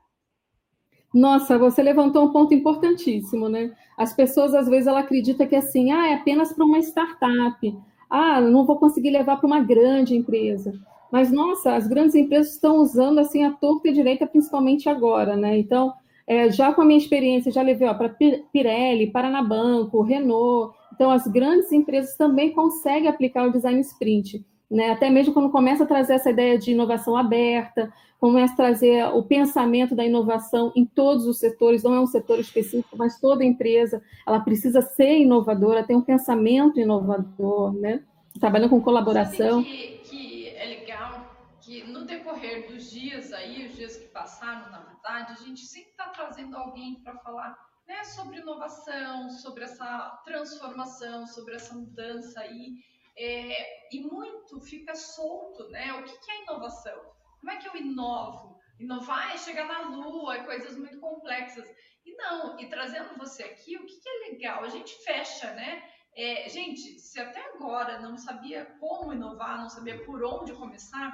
Nossa, 1.12 1.58
você 1.58 1.82
levantou 1.82 2.24
um 2.24 2.32
ponto 2.32 2.52
importantíssimo, 2.52 3.48
né? 3.48 3.72
As 3.96 4.12
pessoas 4.14 4.54
às 4.54 4.68
vezes 4.68 4.86
ela 4.86 5.00
acredita 5.00 5.46
que 5.46 5.56
assim, 5.56 5.90
ah, 5.90 6.08
é 6.08 6.14
apenas 6.14 6.52
para 6.52 6.64
uma 6.64 6.78
startup. 6.80 7.76
Ah, 8.10 8.40
não 8.40 8.66
vou 8.66 8.78
conseguir 8.78 9.10
levar 9.10 9.38
para 9.38 9.46
uma 9.46 9.60
grande 9.60 10.14
empresa. 10.14 10.72
Mas 11.10 11.32
nossa, 11.32 11.74
as 11.74 11.86
grandes 11.86 12.14
empresas 12.14 12.52
estão 12.52 12.76
usando 12.76 13.18
assim 13.18 13.44
a 13.44 13.52
torta 13.52 13.88
e 13.88 13.90
a 13.90 13.94
direita, 13.94 14.26
principalmente 14.26 14.88
agora, 14.88 15.36
né? 15.36 15.58
Então, 15.58 15.92
é, 16.26 16.50
já 16.50 16.72
com 16.74 16.82
a 16.82 16.84
minha 16.84 16.98
experiência, 16.98 17.50
já 17.50 17.62
levei 17.62 17.88
para 17.94 18.14
Pirelli, 18.52 19.10
Paranabanco, 19.10 20.02
Renault. 20.02 20.74
Então, 20.94 21.10
as 21.10 21.26
grandes 21.26 21.72
empresas 21.72 22.16
também 22.16 22.52
conseguem 22.52 23.08
aplicar 23.08 23.46
o 23.46 23.52
design 23.52 23.80
sprint. 23.80 24.44
Né? 24.70 24.90
Até 24.90 25.08
mesmo 25.08 25.32
quando 25.32 25.50
começa 25.50 25.84
a 25.84 25.86
trazer 25.86 26.14
essa 26.14 26.30
ideia 26.30 26.58
de 26.58 26.72
inovação 26.72 27.16
aberta, 27.16 27.92
começa 28.18 28.52
a 28.52 28.56
trazer 28.56 29.04
o 29.14 29.22
pensamento 29.22 29.94
da 29.94 30.04
inovação 30.04 30.72
em 30.76 30.84
todos 30.84 31.26
os 31.26 31.38
setores, 31.38 31.82
não 31.82 31.94
é 31.94 32.00
um 32.00 32.06
setor 32.06 32.38
específico, 32.38 32.96
mas 32.96 33.18
toda 33.18 33.44
empresa, 33.44 34.02
ela 34.26 34.40
precisa 34.40 34.82
ser 34.82 35.18
inovadora, 35.18 35.84
ter 35.84 35.94
um 35.94 36.02
pensamento 36.02 36.80
inovador, 36.80 37.72
né? 37.72 38.02
Trabalhando 38.38 38.70
com 38.70 38.80
colaboração. 38.80 39.62
Que, 39.62 40.00
que, 40.04 40.48
é 40.48 40.66
legal 40.66 41.34
que 41.60 41.84
no 41.84 42.04
decorrer 42.04 42.70
dos 42.70 42.90
dias 42.90 43.32
aí, 43.32 43.66
os 43.66 43.76
dias 43.76 43.96
que 43.96 44.08
passaram, 44.08 44.70
na 44.70 44.80
verdade, 44.80 45.32
a 45.32 45.44
gente 45.46 45.60
sempre 45.60 45.90
está 45.90 46.08
trazendo 46.08 46.56
alguém 46.56 46.96
para 46.96 47.16
falar 47.18 47.56
né, 47.86 48.04
sobre 48.04 48.38
inovação, 48.38 49.30
sobre 49.30 49.64
essa 49.64 50.20
transformação, 50.24 51.26
sobre 51.26 51.54
essa 51.54 51.74
mudança 51.74 52.40
aí. 52.40 52.74
É, 53.18 53.88
e 53.92 54.00
muito 54.00 54.60
fica 54.60 54.94
solto, 54.94 55.68
né? 55.70 55.92
O 55.94 56.04
que, 56.04 56.18
que 56.18 56.30
é 56.30 56.42
inovação? 56.42 56.98
Como 57.40 57.50
é 57.50 57.56
que 57.56 57.68
eu 57.68 57.76
inovo? 57.76 58.58
Inovar 58.78 59.34
é 59.34 59.36
chegar 59.36 59.66
na 59.66 59.88
lua, 59.88 60.36
é 60.36 60.44
coisas 60.44 60.76
muito 60.76 61.00
complexas. 61.00 61.68
E 62.06 62.14
não, 62.14 62.58
e 62.60 62.68
trazendo 62.68 63.18
você 63.18 63.42
aqui, 63.42 63.76
o 63.76 63.84
que, 63.84 64.00
que 64.00 64.08
é 64.08 64.30
legal? 64.30 64.62
A 64.62 64.68
gente 64.68 64.94
fecha, 65.02 65.52
né? 65.52 65.82
É, 66.14 66.48
gente, 66.48 66.98
se 66.98 67.20
até 67.20 67.44
agora 67.54 68.00
não 68.00 68.16
sabia 68.16 68.64
como 68.80 69.12
inovar, 69.12 69.58
não 69.58 69.68
sabia 69.68 70.04
por 70.04 70.24
onde 70.24 70.52
começar, 70.54 71.12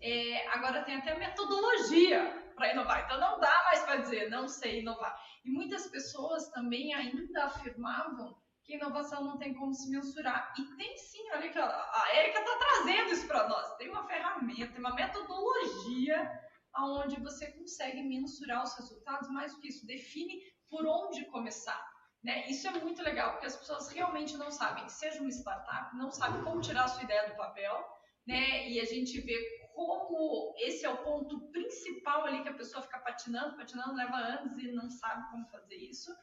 é, 0.00 0.48
agora 0.48 0.84
tem 0.84 0.96
até 0.96 1.16
metodologia 1.18 2.52
para 2.54 2.72
inovar. 2.72 3.04
Então 3.04 3.18
não 3.20 3.40
dá 3.40 3.62
mais 3.64 3.80
para 3.82 3.96
dizer 3.96 4.30
não 4.30 4.48
sei 4.48 4.80
inovar. 4.80 5.16
E 5.44 5.50
muitas 5.50 5.86
pessoas 5.88 6.48
também 6.50 6.94
ainda 6.94 7.44
afirmavam 7.44 8.36
que 8.70 8.76
inovação 8.76 9.24
não 9.24 9.36
tem 9.36 9.52
como 9.52 9.74
se 9.74 9.90
mensurar. 9.90 10.54
E 10.56 10.76
tem 10.76 10.96
sim, 10.96 11.28
olha 11.32 11.50
que 11.50 11.58
a 11.58 12.08
Erika 12.14 12.38
está 12.38 12.56
trazendo 12.56 13.10
isso 13.10 13.26
para 13.26 13.48
nós. 13.48 13.76
Tem 13.76 13.90
uma 13.90 14.06
ferramenta, 14.06 14.78
uma 14.78 14.94
metodologia 14.94 16.30
onde 16.76 17.20
você 17.20 17.50
consegue 17.50 18.00
mensurar 18.02 18.62
os 18.62 18.74
resultados, 18.76 19.28
mais 19.30 19.52
do 19.52 19.60
que 19.60 19.68
isso, 19.68 19.84
define 19.86 20.40
por 20.68 20.86
onde 20.86 21.24
começar. 21.26 21.84
Né? 22.22 22.46
Isso 22.48 22.68
é 22.68 22.70
muito 22.70 23.02
legal, 23.02 23.32
porque 23.32 23.46
as 23.46 23.56
pessoas 23.56 23.88
realmente 23.88 24.36
não 24.36 24.52
sabem, 24.52 24.88
seja 24.88 25.20
uma 25.20 25.30
startup, 25.30 25.96
não 25.96 26.12
sabem 26.12 26.44
como 26.44 26.60
tirar 26.60 26.84
a 26.84 26.88
sua 26.88 27.02
ideia 27.02 27.28
do 27.28 27.34
papel, 27.34 27.84
né? 28.26 28.68
E 28.68 28.78
a 28.78 28.84
gente 28.84 29.20
vê 29.22 29.36
como 29.74 30.54
esse 30.58 30.84
é 30.84 30.90
o 30.90 31.02
ponto 31.02 31.50
principal 31.50 32.26
ali 32.26 32.42
que 32.42 32.50
a 32.50 32.54
pessoa 32.54 32.82
fica 32.82 32.98
patinando, 32.98 33.56
patinando, 33.56 33.94
leva 33.94 34.16
anos 34.16 34.56
e 34.58 34.70
não 34.70 34.90
sabe 34.90 35.28
como 35.30 35.48
fazer 35.48 35.76
isso. 35.76 36.14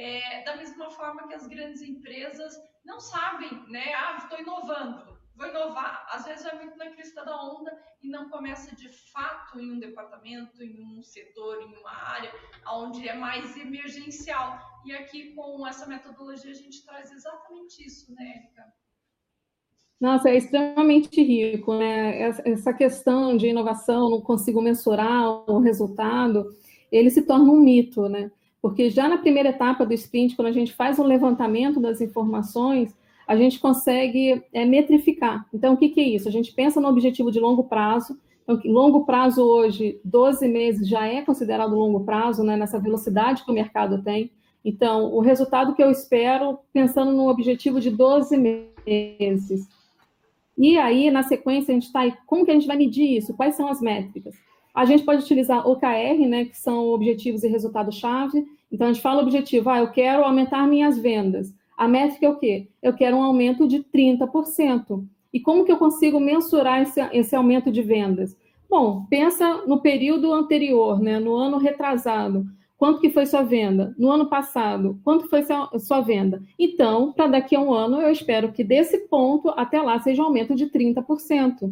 É, 0.00 0.42
da 0.44 0.56
mesma 0.56 0.90
forma 0.92 1.28
que 1.28 1.34
as 1.34 1.46
grandes 1.46 1.82
empresas 1.82 2.58
não 2.82 2.98
sabem, 2.98 3.50
né? 3.68 3.92
Ah, 3.92 4.16
estou 4.16 4.40
inovando, 4.40 5.18
vou 5.36 5.46
inovar. 5.46 6.06
Às 6.10 6.24
vezes 6.24 6.46
é 6.46 6.54
muito 6.54 6.74
na 6.78 6.88
crista 6.88 7.22
da 7.22 7.36
onda 7.38 7.70
e 8.02 8.08
não 8.08 8.30
começa 8.30 8.74
de 8.74 8.88
fato 9.12 9.60
em 9.60 9.72
um 9.72 9.78
departamento, 9.78 10.64
em 10.64 10.82
um 10.82 11.02
setor, 11.02 11.60
em 11.60 11.76
uma 11.76 11.92
área, 11.92 12.32
onde 12.66 13.06
é 13.06 13.14
mais 13.14 13.54
emergencial. 13.58 14.58
E 14.86 14.94
aqui 14.94 15.34
com 15.34 15.66
essa 15.66 15.86
metodologia 15.86 16.52
a 16.52 16.54
gente 16.54 16.82
traz 16.86 17.12
exatamente 17.12 17.84
isso, 17.84 18.14
né, 18.14 18.36
Erika? 18.36 18.72
Nossa, 20.00 20.30
é 20.30 20.36
extremamente 20.38 21.22
rico, 21.22 21.74
né? 21.74 22.22
Essa 22.22 22.72
questão 22.72 23.36
de 23.36 23.48
inovação, 23.48 24.08
não 24.08 24.22
consigo 24.22 24.62
mensurar 24.62 25.28
o 25.46 25.58
resultado, 25.58 26.56
ele 26.90 27.10
se 27.10 27.20
torna 27.20 27.52
um 27.52 27.60
mito, 27.60 28.08
né? 28.08 28.30
Porque 28.62 28.90
já 28.90 29.08
na 29.08 29.18
primeira 29.18 29.50
etapa 29.50 29.86
do 29.86 29.94
sprint, 29.94 30.36
quando 30.36 30.48
a 30.48 30.52
gente 30.52 30.72
faz 30.72 30.98
um 30.98 31.04
levantamento 31.04 31.80
das 31.80 32.00
informações, 32.00 32.94
a 33.26 33.36
gente 33.36 33.60
consegue 33.60 34.42
é, 34.52 34.64
metrificar. 34.64 35.46
Então, 35.54 35.74
o 35.74 35.76
que, 35.76 35.88
que 35.88 36.00
é 36.00 36.08
isso? 36.08 36.28
A 36.28 36.32
gente 36.32 36.52
pensa 36.52 36.80
no 36.80 36.88
objetivo 36.88 37.30
de 37.30 37.38
longo 37.38 37.64
prazo. 37.64 38.18
Então, 38.42 38.60
longo 38.64 39.04
prazo 39.04 39.42
hoje, 39.42 40.00
12 40.04 40.48
meses 40.48 40.88
já 40.88 41.06
é 41.06 41.22
considerado 41.22 41.76
longo 41.76 42.00
prazo, 42.00 42.42
né, 42.42 42.56
nessa 42.56 42.78
velocidade 42.78 43.44
que 43.44 43.50
o 43.50 43.54
mercado 43.54 44.02
tem. 44.02 44.30
Então, 44.64 45.14
o 45.14 45.20
resultado 45.20 45.74
que 45.74 45.82
eu 45.82 45.90
espero, 45.90 46.58
pensando 46.72 47.12
no 47.12 47.28
objetivo 47.28 47.80
de 47.80 47.90
12 47.90 48.36
meses. 48.36 49.68
E 50.58 50.76
aí, 50.76 51.10
na 51.10 51.22
sequência, 51.22 51.72
a 51.72 51.74
gente 51.74 51.86
está 51.86 52.10
como 52.26 52.44
que 52.44 52.50
a 52.50 52.54
gente 52.54 52.66
vai 52.66 52.76
medir 52.76 53.16
isso? 53.16 53.34
Quais 53.34 53.54
são 53.54 53.68
as 53.68 53.80
métricas? 53.80 54.34
A 54.74 54.84
gente 54.84 55.04
pode 55.04 55.22
utilizar 55.22 55.66
OKR, 55.66 56.26
né, 56.28 56.44
que 56.44 56.56
são 56.56 56.88
objetivos 56.88 57.42
e 57.42 57.48
resultado-chave. 57.48 58.44
Então, 58.70 58.86
a 58.86 58.92
gente 58.92 59.02
fala 59.02 59.22
objetivo, 59.22 59.68
ah, 59.70 59.78
eu 59.78 59.90
quero 59.90 60.24
aumentar 60.24 60.66
minhas 60.66 60.98
vendas. 60.98 61.52
A 61.76 61.88
métrica 61.88 62.26
é 62.26 62.28
o 62.28 62.36
quê? 62.36 62.68
Eu 62.82 62.92
quero 62.92 63.16
um 63.16 63.22
aumento 63.22 63.66
de 63.66 63.78
30%. 63.82 65.04
E 65.32 65.40
como 65.40 65.64
que 65.64 65.72
eu 65.72 65.78
consigo 65.78 66.20
mensurar 66.20 66.82
esse, 66.82 67.00
esse 67.12 67.34
aumento 67.34 67.70
de 67.70 67.82
vendas? 67.82 68.36
Bom, 68.68 69.06
pensa 69.08 69.64
no 69.66 69.80
período 69.80 70.32
anterior, 70.32 71.00
né, 71.00 71.18
no 71.18 71.34
ano 71.34 71.58
retrasado. 71.58 72.46
Quanto 72.80 73.00
que 73.00 73.10
foi 73.10 73.26
sua 73.26 73.42
venda? 73.42 73.94
No 73.98 74.10
ano 74.10 74.26
passado, 74.26 74.98
quanto 75.04 75.28
foi 75.28 75.42
sua, 75.42 75.70
sua 75.78 76.00
venda? 76.00 76.42
Então, 76.58 77.12
para 77.12 77.26
daqui 77.26 77.54
a 77.54 77.60
um 77.60 77.74
ano, 77.74 78.00
eu 78.00 78.10
espero 78.10 78.52
que 78.52 78.64
desse 78.64 79.06
ponto 79.08 79.50
até 79.50 79.82
lá 79.82 79.98
seja 80.00 80.22
um 80.22 80.26
aumento 80.26 80.54
de 80.54 80.66
30%. 80.66 81.70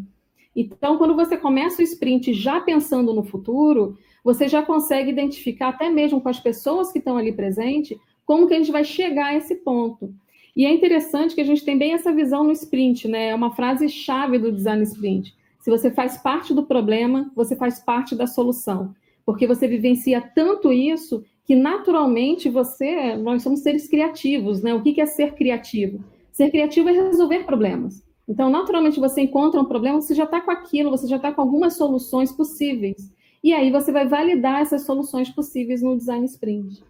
Então, 0.60 0.98
quando 0.98 1.14
você 1.14 1.36
começa 1.36 1.80
o 1.80 1.84
sprint 1.84 2.34
já 2.34 2.60
pensando 2.60 3.14
no 3.14 3.22
futuro, 3.22 3.96
você 4.24 4.48
já 4.48 4.60
consegue 4.60 5.08
identificar, 5.08 5.68
até 5.68 5.88
mesmo 5.88 6.20
com 6.20 6.28
as 6.28 6.40
pessoas 6.40 6.90
que 6.90 6.98
estão 6.98 7.16
ali 7.16 7.30
presentes, 7.30 7.96
como 8.26 8.48
que 8.48 8.54
a 8.54 8.58
gente 8.58 8.72
vai 8.72 8.82
chegar 8.82 9.26
a 9.26 9.36
esse 9.36 9.54
ponto. 9.54 10.12
E 10.56 10.66
é 10.66 10.74
interessante 10.74 11.36
que 11.36 11.40
a 11.40 11.44
gente 11.44 11.64
tem 11.64 11.78
bem 11.78 11.92
essa 11.92 12.12
visão 12.12 12.42
no 12.42 12.50
sprint, 12.50 13.06
né? 13.06 13.28
É 13.28 13.34
uma 13.36 13.54
frase 13.54 13.88
chave 13.88 14.36
do 14.36 14.50
design 14.50 14.82
sprint. 14.82 15.32
Se 15.60 15.70
você 15.70 15.92
faz 15.92 16.18
parte 16.18 16.52
do 16.52 16.66
problema, 16.66 17.30
você 17.36 17.54
faz 17.54 17.78
parte 17.78 18.16
da 18.16 18.26
solução. 18.26 18.92
Porque 19.24 19.46
você 19.46 19.68
vivencia 19.68 20.20
tanto 20.20 20.72
isso 20.72 21.22
que 21.44 21.54
naturalmente 21.54 22.48
você, 22.48 23.14
nós 23.14 23.44
somos 23.44 23.60
seres 23.60 23.86
criativos, 23.86 24.60
né? 24.60 24.74
O 24.74 24.82
que 24.82 25.00
é 25.00 25.06
ser 25.06 25.36
criativo? 25.36 26.02
Ser 26.32 26.50
criativo 26.50 26.88
é 26.88 26.92
resolver 26.92 27.44
problemas. 27.44 28.07
Então, 28.28 28.50
naturalmente, 28.50 29.00
você 29.00 29.22
encontra 29.22 29.58
um 29.60 29.64
problema, 29.64 30.00
você 30.00 30.14
já 30.14 30.24
está 30.24 30.40
com 30.40 30.50
aquilo, 30.50 30.90
você 30.90 31.08
já 31.08 31.16
está 31.16 31.32
com 31.32 31.40
algumas 31.40 31.76
soluções 31.76 32.30
possíveis. 32.30 33.10
E 33.42 33.54
aí 33.54 33.70
você 33.70 33.90
vai 33.90 34.06
validar 34.06 34.60
essas 34.60 34.82
soluções 34.82 35.30
possíveis 35.30 35.80
no 35.80 35.96
design 35.96 36.26
sprint. 36.26 36.84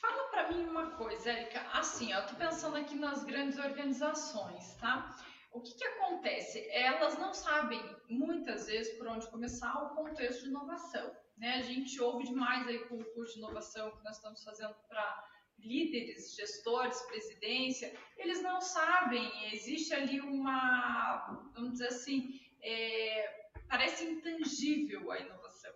Fala 0.00 0.22
para 0.30 0.52
mim 0.52 0.64
uma 0.66 0.90
coisa, 0.90 1.30
Érica. 1.30 1.60
Assim, 1.72 2.12
eu 2.12 2.20
estou 2.20 2.38
pensando 2.38 2.76
aqui 2.76 2.94
nas 2.94 3.24
grandes 3.24 3.58
organizações, 3.58 4.74
tá? 4.74 5.10
O 5.52 5.60
que, 5.60 5.74
que 5.74 5.84
acontece? 5.84 6.68
Elas 6.70 7.18
não 7.18 7.32
sabem, 7.32 7.80
muitas 8.08 8.66
vezes, 8.66 8.96
por 8.96 9.08
onde 9.08 9.26
começar 9.30 9.72
o 9.82 9.94
contexto 9.94 10.42
de 10.44 10.50
inovação. 10.50 11.10
Né? 11.36 11.54
A 11.54 11.62
gente 11.62 12.00
ouve 12.00 12.24
demais 12.24 12.66
aí 12.68 12.78
com 12.86 12.96
o 12.96 13.04
curso 13.14 13.34
de 13.34 13.38
inovação 13.40 13.90
que 13.90 14.04
nós 14.04 14.16
estamos 14.16 14.42
fazendo 14.44 14.74
para 14.88 15.24
líderes, 15.64 16.34
gestores, 16.34 17.00
presidência, 17.02 17.92
eles 18.16 18.42
não 18.42 18.60
sabem, 18.60 19.30
existe 19.52 19.94
ali 19.94 20.20
uma, 20.20 21.50
vamos 21.54 21.72
dizer 21.72 21.88
assim, 21.88 22.40
é, 22.62 23.48
parece 23.68 24.04
intangível 24.04 25.10
a 25.10 25.18
inovação. 25.18 25.72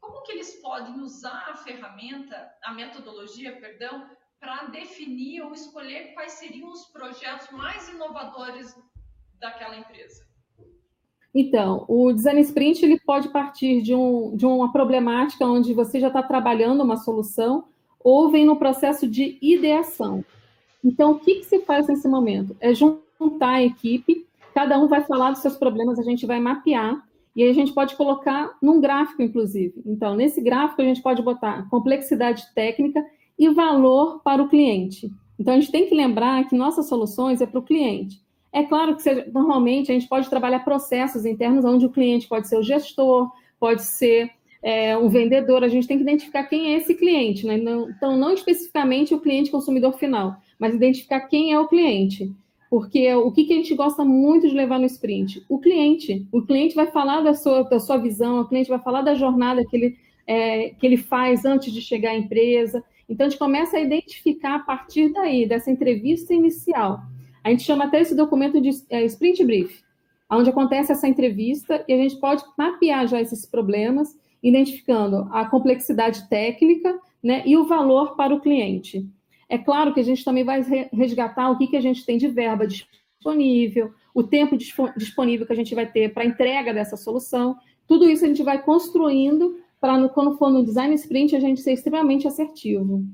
Como 0.00 0.22
que 0.22 0.32
eles 0.32 0.60
podem 0.60 1.00
usar 1.00 1.50
a 1.50 1.56
ferramenta, 1.56 2.52
a 2.62 2.72
metodologia, 2.72 3.60
perdão, 3.60 4.08
para 4.40 4.66
definir 4.66 5.42
ou 5.42 5.52
escolher 5.52 6.14
quais 6.14 6.32
seriam 6.32 6.68
os 6.68 6.86
projetos 6.86 7.50
mais 7.50 7.88
inovadores 7.88 8.76
daquela 9.38 9.76
empresa? 9.76 10.26
Então, 11.34 11.86
o 11.88 12.12
design 12.12 12.40
sprint 12.42 12.84
ele 12.84 13.00
pode 13.00 13.30
partir 13.30 13.80
de, 13.80 13.94
um, 13.94 14.36
de 14.36 14.44
uma 14.44 14.70
problemática 14.70 15.46
onde 15.46 15.72
você 15.72 15.98
já 15.98 16.08
está 16.08 16.22
trabalhando 16.22 16.82
uma 16.82 16.96
solução 16.96 17.71
ou 18.04 18.30
vem 18.30 18.44
no 18.44 18.56
processo 18.56 19.06
de 19.08 19.38
ideação. 19.40 20.24
Então, 20.84 21.12
o 21.12 21.18
que, 21.18 21.36
que 21.36 21.44
se 21.44 21.60
faz 21.60 21.86
nesse 21.86 22.08
momento? 22.08 22.56
É 22.60 22.74
juntar 22.74 23.54
a 23.54 23.62
equipe, 23.62 24.26
cada 24.54 24.78
um 24.78 24.88
vai 24.88 25.02
falar 25.04 25.30
dos 25.30 25.40
seus 25.40 25.56
problemas, 25.56 25.98
a 25.98 26.02
gente 26.02 26.26
vai 26.26 26.40
mapear, 26.40 27.02
e 27.34 27.42
aí 27.42 27.48
a 27.48 27.54
gente 27.54 27.72
pode 27.72 27.96
colocar 27.96 28.56
num 28.60 28.80
gráfico, 28.80 29.22
inclusive. 29.22 29.82
Então, 29.86 30.14
nesse 30.14 30.40
gráfico, 30.40 30.82
a 30.82 30.84
gente 30.84 31.00
pode 31.00 31.22
botar 31.22 31.68
complexidade 31.70 32.52
técnica 32.54 33.04
e 33.38 33.48
valor 33.48 34.20
para 34.22 34.42
o 34.42 34.48
cliente. 34.48 35.10
Então, 35.38 35.54
a 35.54 35.60
gente 35.60 35.72
tem 35.72 35.88
que 35.88 35.94
lembrar 35.94 36.46
que 36.48 36.56
nossas 36.56 36.88
soluções 36.88 37.40
é 37.40 37.46
para 37.46 37.58
o 37.58 37.62
cliente. 37.62 38.20
É 38.52 38.62
claro 38.64 38.96
que 38.96 39.30
normalmente 39.30 39.90
a 39.90 39.94
gente 39.94 40.06
pode 40.06 40.28
trabalhar 40.28 40.60
processos 40.60 41.24
internos 41.24 41.64
onde 41.64 41.86
o 41.86 41.90
cliente 41.90 42.28
pode 42.28 42.48
ser 42.48 42.58
o 42.58 42.62
gestor, 42.62 43.30
pode 43.58 43.82
ser 43.82 44.30
é, 44.62 44.96
um 44.96 45.08
vendedor, 45.08 45.64
a 45.64 45.68
gente 45.68 45.88
tem 45.88 45.96
que 45.96 46.04
identificar 46.04 46.44
quem 46.44 46.72
é 46.72 46.76
esse 46.76 46.94
cliente, 46.94 47.44
né? 47.46 47.56
Não, 47.56 47.90
então, 47.90 48.16
não 48.16 48.32
especificamente 48.32 49.14
o 49.14 49.20
cliente 49.20 49.50
consumidor 49.50 49.94
final, 49.94 50.36
mas 50.58 50.74
identificar 50.74 51.22
quem 51.22 51.52
é 51.52 51.58
o 51.58 51.66
cliente. 51.66 52.30
Porque 52.70 53.12
o 53.12 53.30
que, 53.32 53.44
que 53.44 53.52
a 53.52 53.56
gente 53.56 53.74
gosta 53.74 54.04
muito 54.04 54.48
de 54.48 54.54
levar 54.54 54.78
no 54.78 54.86
sprint? 54.86 55.44
O 55.48 55.58
cliente. 55.58 56.26
O 56.32 56.40
cliente 56.40 56.74
vai 56.74 56.86
falar 56.86 57.20
da 57.20 57.34
sua, 57.34 57.64
da 57.64 57.78
sua 57.78 57.98
visão, 57.98 58.40
o 58.40 58.48
cliente 58.48 58.70
vai 58.70 58.78
falar 58.78 59.02
da 59.02 59.14
jornada 59.14 59.62
que 59.66 59.76
ele, 59.76 59.98
é, 60.26 60.70
que 60.70 60.86
ele 60.86 60.96
faz 60.96 61.44
antes 61.44 61.72
de 61.72 61.82
chegar 61.82 62.12
à 62.12 62.16
empresa. 62.16 62.82
Então, 63.08 63.26
a 63.26 63.28
gente 63.28 63.38
começa 63.38 63.76
a 63.76 63.80
identificar 63.80 64.54
a 64.54 64.58
partir 64.60 65.12
daí, 65.12 65.44
dessa 65.44 65.70
entrevista 65.70 66.32
inicial. 66.32 67.00
A 67.44 67.50
gente 67.50 67.64
chama 67.64 67.84
até 67.84 68.00
esse 68.00 68.14
documento 68.14 68.60
de 68.60 68.70
é, 68.88 69.04
sprint 69.04 69.44
brief, 69.44 69.82
onde 70.30 70.48
acontece 70.48 70.92
essa 70.92 71.08
entrevista 71.08 71.84
e 71.86 71.92
a 71.92 71.96
gente 71.96 72.16
pode 72.16 72.42
mapear 72.56 73.06
já 73.08 73.20
esses 73.20 73.44
problemas 73.44 74.16
identificando 74.42 75.28
a 75.30 75.44
complexidade 75.46 76.28
técnica 76.28 76.98
né, 77.22 77.42
e 77.46 77.56
o 77.56 77.64
valor 77.64 78.16
para 78.16 78.34
o 78.34 78.40
cliente. 78.40 79.06
É 79.48 79.58
claro 79.58 79.92
que 79.94 80.00
a 80.00 80.02
gente 80.02 80.24
também 80.24 80.44
vai 80.44 80.62
resgatar 80.92 81.50
o 81.50 81.58
que, 81.58 81.66
que 81.66 81.76
a 81.76 81.80
gente 81.80 82.04
tem 82.04 82.18
de 82.18 82.28
verba 82.28 82.66
disponível, 82.66 83.92
o 84.14 84.22
tempo 84.22 84.56
disponível 84.56 85.46
que 85.46 85.52
a 85.52 85.56
gente 85.56 85.74
vai 85.74 85.86
ter 85.86 86.12
para 86.12 86.24
entrega 86.24 86.72
dessa 86.72 86.96
solução. 86.96 87.56
Tudo 87.86 88.08
isso 88.08 88.24
a 88.24 88.28
gente 88.28 88.42
vai 88.42 88.62
construindo 88.62 89.60
para, 89.80 90.08
quando 90.08 90.36
for 90.38 90.50
no 90.50 90.64
design 90.64 90.94
sprint, 90.94 91.36
a 91.36 91.40
gente 91.40 91.60
ser 91.60 91.72
extremamente 91.72 92.26
assertivo. 92.26 93.04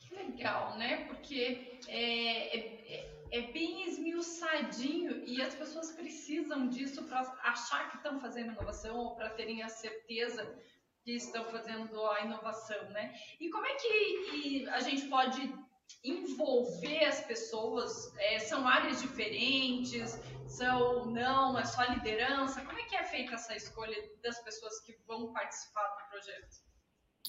Que 0.00 0.14
legal, 0.14 0.76
né? 0.76 1.04
Porque 1.08 1.58
é, 1.88 2.58
é 2.58 2.72
é 3.32 3.40
bem 3.40 3.88
esmiuçadinho 3.88 5.22
e 5.26 5.40
as 5.40 5.54
pessoas 5.54 5.90
precisam 6.32 6.68
disso 6.68 7.04
para 7.04 7.20
achar 7.44 7.90
que 7.90 7.96
estão 7.98 8.18
fazendo 8.18 8.52
inovação 8.52 8.96
ou 8.96 9.14
para 9.14 9.28
terem 9.30 9.62
a 9.62 9.68
certeza 9.68 10.50
que 11.04 11.12
estão 11.12 11.44
fazendo 11.46 12.06
a 12.06 12.24
inovação, 12.24 12.90
né? 12.90 13.12
E 13.38 13.50
como 13.50 13.66
é 13.66 13.74
que 13.74 14.66
a 14.68 14.80
gente 14.80 15.08
pode 15.08 15.52
envolver 16.02 17.04
as 17.04 17.20
pessoas? 17.26 18.12
É, 18.16 18.38
são 18.38 18.66
áreas 18.66 19.02
diferentes? 19.02 20.18
São 20.46 21.06
não? 21.06 21.58
É 21.58 21.64
só 21.64 21.82
liderança? 21.84 22.62
Como 22.62 22.78
é 22.78 22.84
que 22.84 22.96
é 22.96 23.04
feita 23.04 23.34
essa 23.34 23.54
escolha 23.54 23.96
das 24.22 24.42
pessoas 24.42 24.80
que 24.80 24.96
vão 25.06 25.32
participar 25.32 25.82
do 25.82 26.10
projeto? 26.10 26.62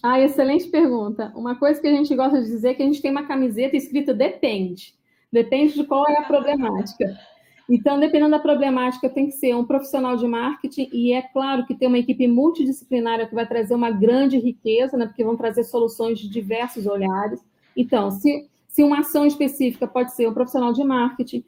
Ah, 0.02 0.20
excelente 0.20 0.70
pergunta. 0.70 1.32
Uma 1.36 1.58
coisa 1.58 1.82
que 1.82 1.88
a 1.88 1.92
gente 1.92 2.16
gosta 2.16 2.42
de 2.42 2.48
dizer 2.48 2.70
é 2.70 2.74
que 2.74 2.84
a 2.84 2.86
gente 2.86 3.02
tem 3.02 3.12
uma 3.12 3.28
camiseta 3.28 3.76
escrita 3.76 4.14
depende. 4.14 4.96
Depende 5.32 5.74
de 5.74 5.84
qual 5.86 6.08
é 6.08 6.18
a 6.20 6.24
problemática. 6.28 7.33
Então, 7.70 8.00
dependendo 8.00 8.32
da 8.32 8.40
problemática, 8.40 9.10
tem 9.10 9.28
que 9.28 9.32
ser 9.32 9.56
um 9.56 9.64
profissional 9.64 10.18
de 10.18 10.28
marketing, 10.28 10.90
e 10.92 11.14
é 11.14 11.22
claro 11.22 11.66
que 11.66 11.74
tem 11.74 11.88
uma 11.88 11.98
equipe 11.98 12.28
multidisciplinária 12.28 13.26
que 13.26 13.34
vai 13.34 13.48
trazer 13.48 13.74
uma 13.74 13.90
grande 13.90 14.38
riqueza, 14.38 14.98
né, 14.98 15.06
porque 15.06 15.24
vão 15.24 15.38
trazer 15.38 15.64
soluções 15.64 16.20
de 16.20 16.30
diversos 16.30 16.86
olhares. 16.86 17.44
Então, 17.76 18.12
se, 18.12 18.50
se 18.68 18.84
uma 18.84 19.00
ação 19.00 19.26
específica 19.26 19.88
pode 19.88 20.14
ser 20.14 20.28
um 20.28 20.34
profissional 20.34 20.74
de 20.74 20.84
marketing, 20.84 21.44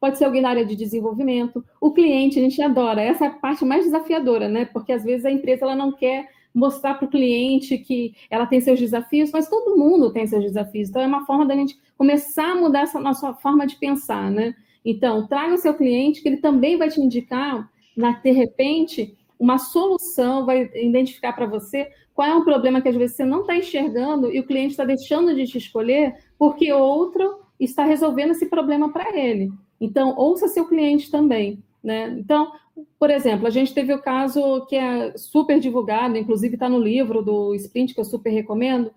pode 0.00 0.16
ser 0.16 0.26
alguém 0.26 0.42
da 0.42 0.50
área 0.50 0.64
de 0.64 0.76
desenvolvimento, 0.76 1.64
o 1.80 1.92
cliente, 1.92 2.38
a 2.38 2.42
gente 2.42 2.62
adora, 2.62 3.02
essa 3.02 3.24
é 3.24 3.28
a 3.28 3.32
parte 3.32 3.64
mais 3.64 3.84
desafiadora, 3.84 4.48
né? 4.48 4.64
Porque 4.64 4.92
às 4.92 5.02
vezes 5.02 5.26
a 5.26 5.30
empresa 5.30 5.64
ela 5.64 5.74
não 5.74 5.90
quer 5.90 6.28
mostrar 6.54 6.94
para 6.94 7.06
o 7.06 7.10
cliente 7.10 7.76
que 7.78 8.14
ela 8.30 8.46
tem 8.46 8.60
seus 8.60 8.78
desafios, 8.78 9.30
mas 9.32 9.48
todo 9.48 9.76
mundo 9.76 10.12
tem 10.12 10.26
seus 10.26 10.44
desafios. 10.44 10.88
Então, 10.88 11.02
é 11.02 11.06
uma 11.06 11.26
forma 11.26 11.44
da 11.44 11.54
gente 11.54 11.78
começar 11.96 12.52
a 12.52 12.54
mudar 12.54 12.82
essa 12.82 13.00
nossa 13.00 13.34
forma 13.34 13.66
de 13.66 13.76
pensar, 13.76 14.30
né? 14.30 14.54
Então, 14.90 15.26
traga 15.26 15.52
o 15.52 15.58
seu 15.58 15.74
cliente, 15.74 16.22
que 16.22 16.28
ele 16.28 16.38
também 16.38 16.78
vai 16.78 16.88
te 16.88 16.98
indicar, 16.98 17.70
na, 17.94 18.12
de 18.12 18.30
repente, 18.30 19.14
uma 19.38 19.58
solução, 19.58 20.46
vai 20.46 20.70
identificar 20.74 21.34
para 21.34 21.44
você 21.44 21.92
qual 22.14 22.26
é 22.26 22.34
um 22.34 22.42
problema 22.42 22.80
que 22.80 22.88
às 22.88 22.96
vezes 22.96 23.14
você 23.14 23.24
não 23.26 23.42
está 23.42 23.54
enxergando 23.54 24.32
e 24.32 24.40
o 24.40 24.46
cliente 24.46 24.70
está 24.70 24.86
deixando 24.86 25.34
de 25.34 25.46
te 25.46 25.58
escolher 25.58 26.14
porque 26.38 26.72
outro 26.72 27.40
está 27.60 27.84
resolvendo 27.84 28.30
esse 28.30 28.46
problema 28.46 28.90
para 28.90 29.14
ele. 29.14 29.52
Então, 29.78 30.16
ouça 30.16 30.48
seu 30.48 30.66
cliente 30.66 31.10
também. 31.10 31.62
Né? 31.84 32.16
Então, 32.18 32.50
por 32.98 33.10
exemplo, 33.10 33.46
a 33.46 33.50
gente 33.50 33.74
teve 33.74 33.92
o 33.92 34.00
caso 34.00 34.64
que 34.70 34.74
é 34.74 35.12
super 35.18 35.60
divulgado, 35.60 36.16
inclusive 36.16 36.54
está 36.54 36.66
no 36.66 36.80
livro 36.80 37.20
do 37.20 37.54
Sprint, 37.56 37.92
que 37.92 38.00
eu 38.00 38.06
super 38.06 38.30
recomendo, 38.30 38.90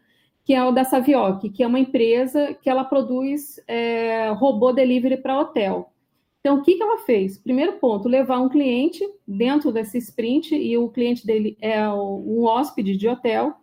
que 0.44 0.54
é 0.54 0.64
o 0.64 0.72
da 0.72 0.84
Savioc, 0.84 1.50
que 1.50 1.64
é 1.64 1.68
uma 1.68 1.80
empresa 1.80 2.54
que 2.62 2.70
ela 2.70 2.84
produz 2.84 3.60
é, 3.68 4.30
robô 4.32 4.72
delivery 4.72 5.18
para 5.18 5.40
hotel. 5.40 5.92
Então, 6.40 6.58
o 6.58 6.64
que, 6.64 6.76
que 6.76 6.82
ela 6.82 6.98
fez? 7.00 7.38
Primeiro 7.38 7.74
ponto, 7.74 8.10
levar 8.10 8.40
um 8.40 8.50
cliente 8.50 9.08
dentro 9.28 9.72
desse 9.72 10.00
sprint, 10.00 10.56
e 10.56 10.76
o 10.76 10.90
cliente 10.90 11.26
dele 11.26 11.56
é 11.62 11.88
um 11.88 12.44
hóspede 12.44 12.98
de 12.98 13.08
hotel, 13.08 13.54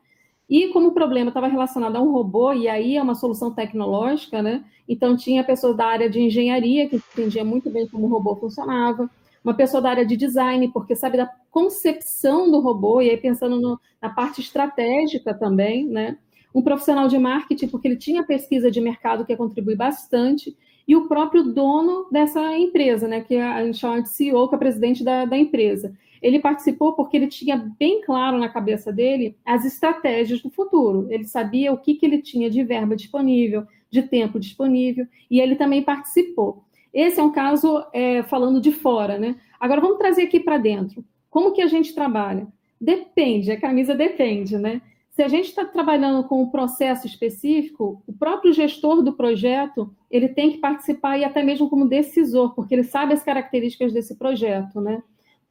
e 0.49 0.69
como 0.69 0.89
o 0.89 0.95
problema 0.95 1.29
estava 1.29 1.49
relacionado 1.49 1.97
a 1.97 2.01
um 2.01 2.13
robô, 2.13 2.53
e 2.53 2.69
aí 2.69 2.97
é 2.97 3.03
uma 3.03 3.17
solução 3.17 3.53
tecnológica, 3.53 4.41
né? 4.41 4.65
Então, 4.89 5.17
tinha 5.17 5.43
pessoas 5.43 5.77
da 5.77 5.87
área 5.87 6.09
de 6.09 6.21
engenharia, 6.21 6.89
que 6.89 6.97
entendia 6.97 7.45
muito 7.45 7.69
bem 7.69 7.89
como 7.89 8.07
o 8.07 8.09
robô 8.09 8.37
funcionava, 8.37 9.11
uma 9.43 9.55
pessoa 9.55 9.83
da 9.83 9.91
área 9.91 10.07
de 10.07 10.17
design, 10.17 10.69
porque 10.69 10.95
sabe 10.95 11.17
da 11.17 11.29
concepção 11.51 12.49
do 12.49 12.61
robô, 12.61 13.03
e 13.03 13.11
aí 13.11 13.17
pensando 13.17 13.61
no, 13.61 13.79
na 14.01 14.09
parte 14.09 14.41
estratégica 14.41 15.35
também, 15.35 15.85
né? 15.85 16.17
Um 16.59 16.63
profissional 16.63 17.07
de 17.07 17.17
marketing, 17.17 17.69
porque 17.69 17.87
ele 17.87 17.97
tinha 17.97 18.25
pesquisa 18.25 18.69
de 18.69 18.81
mercado 18.81 19.25
que 19.25 19.37
contribui 19.37 19.77
bastante, 19.77 20.57
e 20.89 20.97
o 20.97 21.07
próprio 21.07 21.45
dono 21.45 22.09
dessa 22.11 22.59
empresa, 22.59 23.07
né, 23.07 23.21
que 23.21 23.37
a 23.37 23.65
gente 23.65 23.79
chama 23.79 24.03
de 24.03 24.09
CEO, 24.09 24.49
que 24.49 24.57
é 24.57 24.59
presidente 24.59 25.05
da, 25.05 25.25
da 25.25 25.39
empresa. 25.39 25.97
Ele 26.21 26.41
participou 26.41 26.95
porque 26.95 27.17
ele 27.17 27.29
tinha 27.29 27.57
bem 27.79 28.03
claro 28.03 28.39
na 28.39 28.49
cabeça 28.49 28.93
dele 28.93 29.37
as 29.47 29.65
estratégias 29.65 30.43
do 30.43 30.51
futuro. 30.51 31.07
Ele 31.11 31.23
sabia 31.23 31.73
o 31.73 31.79
que, 31.79 31.95
que 31.95 32.05
ele 32.05 32.21
tinha 32.21 32.51
de 32.51 32.65
verba 32.65 32.97
disponível, 32.97 33.65
de 33.89 34.03
tempo 34.03 34.41
disponível, 34.41 35.07
e 35.31 35.41
ele 35.41 35.55
também 35.55 35.81
participou. 35.81 36.65
Esse 36.93 37.21
é 37.21 37.23
um 37.23 37.31
caso 37.31 37.85
é, 37.93 38.25
falando 38.25 38.61
de 38.61 38.73
fora, 38.73 39.17
né? 39.17 39.37
Agora 39.61 39.81
vamos 39.81 39.99
trazer 39.99 40.23
aqui 40.23 40.41
para 40.41 40.59
dentro. 40.59 41.05
Como 41.31 41.53
que 41.53 41.63
a 41.63 41.69
gente 41.69 41.95
trabalha? 41.95 42.49
Depende, 42.81 43.53
a 43.53 43.61
camisa 43.61 43.95
depende, 43.95 44.59
né? 44.59 44.83
Se 45.19 45.23
a 45.25 45.27
gente 45.27 45.47
está 45.47 45.65
trabalhando 45.65 46.23
com 46.29 46.41
um 46.41 46.49
processo 46.49 47.05
específico, 47.05 48.01
o 48.07 48.13
próprio 48.13 48.53
gestor 48.53 49.03
do 49.03 49.15
projeto 49.15 49.93
ele 50.09 50.29
tem 50.29 50.53
que 50.53 50.59
participar 50.59 51.19
e 51.19 51.25
até 51.25 51.43
mesmo 51.43 51.69
como 51.69 51.89
decisor, 51.89 52.55
porque 52.55 52.73
ele 52.73 52.85
sabe 52.85 53.15
as 53.15 53.25
características 53.25 53.93
desse 53.93 54.15
projeto, 54.15 54.81
né? 54.81 55.03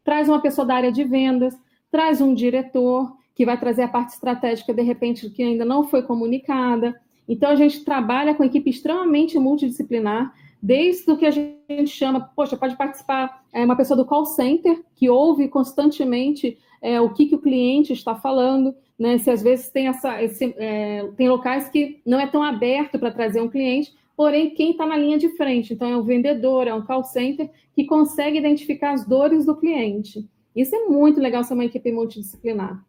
Traz 0.05 0.29
uma 0.29 0.41
pessoa 0.41 0.65
da 0.65 0.73
área 0.75 0.89
de 0.89 1.03
vendas, 1.03 1.53
traz 1.91 2.21
um 2.21 2.33
diretor 2.33 3.13
que 3.35 3.45
vai 3.45 3.59
trazer 3.59 3.81
a 3.81 3.89
parte 3.89 4.13
estratégica 4.13 4.73
de 4.73 4.81
repente 4.81 5.29
que 5.29 5.43
ainda 5.43 5.65
não 5.65 5.83
foi 5.83 6.01
comunicada. 6.01 6.97
Então 7.27 7.49
a 7.49 7.55
gente 7.57 7.83
trabalha 7.83 8.33
com 8.33 8.45
equipe 8.45 8.69
extremamente 8.69 9.37
multidisciplinar, 9.37 10.33
desde 10.63 11.11
o 11.11 11.17
que 11.17 11.25
a 11.25 11.31
gente 11.31 11.87
chama, 11.87 12.21
poxa, 12.33 12.55
pode 12.55 12.77
participar 12.77 13.43
é, 13.51 13.65
uma 13.65 13.75
pessoa 13.75 13.97
do 13.97 14.05
call 14.05 14.25
center 14.25 14.81
que 14.95 15.09
ouve 15.09 15.49
constantemente 15.49 16.57
é, 16.81 17.01
o 17.01 17.09
que, 17.09 17.25
que 17.25 17.35
o 17.35 17.41
cliente 17.41 17.91
está 17.91 18.15
falando, 18.15 18.73
né? 18.97 19.17
Se 19.17 19.29
às 19.29 19.41
vezes 19.41 19.69
tem 19.69 19.87
essa, 19.87 20.21
esse, 20.21 20.55
é, 20.57 21.07
tem 21.15 21.29
locais 21.29 21.69
que 21.69 22.01
não 22.05 22.19
é 22.19 22.27
tão 22.27 22.41
aberto 22.41 22.97
para 22.97 23.11
trazer 23.11 23.41
um 23.41 23.49
cliente, 23.49 23.95
porém 24.15 24.53
quem 24.53 24.71
está 24.71 24.85
na 24.85 24.97
linha 24.97 25.17
de 25.17 25.29
frente, 25.37 25.73
então 25.73 25.89
é 25.89 25.95
o 25.97 26.03
vendedor, 26.03 26.67
é 26.67 26.73
um 26.73 26.85
call 26.85 27.03
center 27.03 27.51
que 27.73 27.85
consegue 27.85 28.37
identificar 28.37 28.91
as 28.91 29.05
dores 29.05 29.45
do 29.45 29.55
cliente. 29.55 30.27
Isso 30.55 30.75
é 30.75 30.85
muito 30.85 31.19
legal 31.19 31.43
ser 31.43 31.53
uma 31.53 31.65
equipe 31.65 31.91
multidisciplinar. 31.91 32.83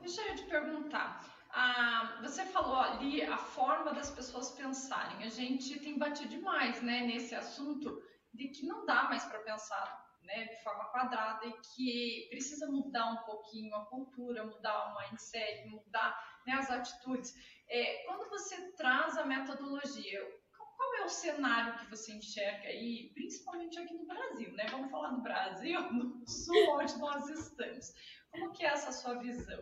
Deixa 0.00 0.22
eu 0.22 0.34
te 0.36 0.44
perguntar. 0.44 1.20
Ah, 1.52 2.20
você 2.22 2.44
falou 2.44 2.76
ali 2.76 3.22
a 3.22 3.36
forma 3.36 3.92
das 3.92 4.10
pessoas 4.10 4.52
pensarem. 4.52 5.26
A 5.26 5.28
gente 5.28 5.80
tem 5.80 5.98
batido 5.98 6.28
demais 6.28 6.80
né, 6.80 7.04
nesse 7.04 7.34
assunto 7.34 8.00
de 8.32 8.48
que 8.48 8.64
não 8.64 8.86
dá 8.86 9.04
mais 9.04 9.24
para 9.24 9.40
pensar 9.40 10.09
né, 10.22 10.44
de 10.44 10.62
forma 10.62 10.84
quadrada 10.86 11.46
e 11.46 11.52
que 11.74 12.28
precisa 12.30 12.66
mudar 12.70 13.12
um 13.12 13.24
pouquinho 13.24 13.74
a 13.74 13.86
cultura, 13.86 14.44
mudar 14.44 14.92
o 14.92 15.00
mindset, 15.00 15.68
mudar 15.68 16.18
né, 16.46 16.54
as 16.54 16.70
atitudes. 16.70 17.34
É, 17.68 18.04
quando 18.06 18.28
você 18.28 18.72
traz 18.72 19.16
a 19.16 19.24
metodologia, 19.24 20.20
qual 20.80 20.94
é 21.02 21.04
o 21.04 21.08
cenário 21.08 21.78
que 21.78 21.90
você 21.90 22.12
enxerga 22.12 22.68
aí, 22.68 23.10
principalmente 23.14 23.78
aqui 23.78 23.94
no 23.94 24.06
Brasil, 24.06 24.52
né? 24.54 24.66
Vamos 24.70 24.90
falar 24.90 25.10
do 25.10 25.20
Brasil, 25.20 25.80
no 25.92 26.26
sul, 26.26 26.78
onde 26.78 26.98
nós 26.98 27.28
estamos. 27.28 27.92
Como 28.30 28.50
que 28.52 28.64
é 28.64 28.68
essa 28.68 28.90
sua 28.90 29.14
visão? 29.14 29.60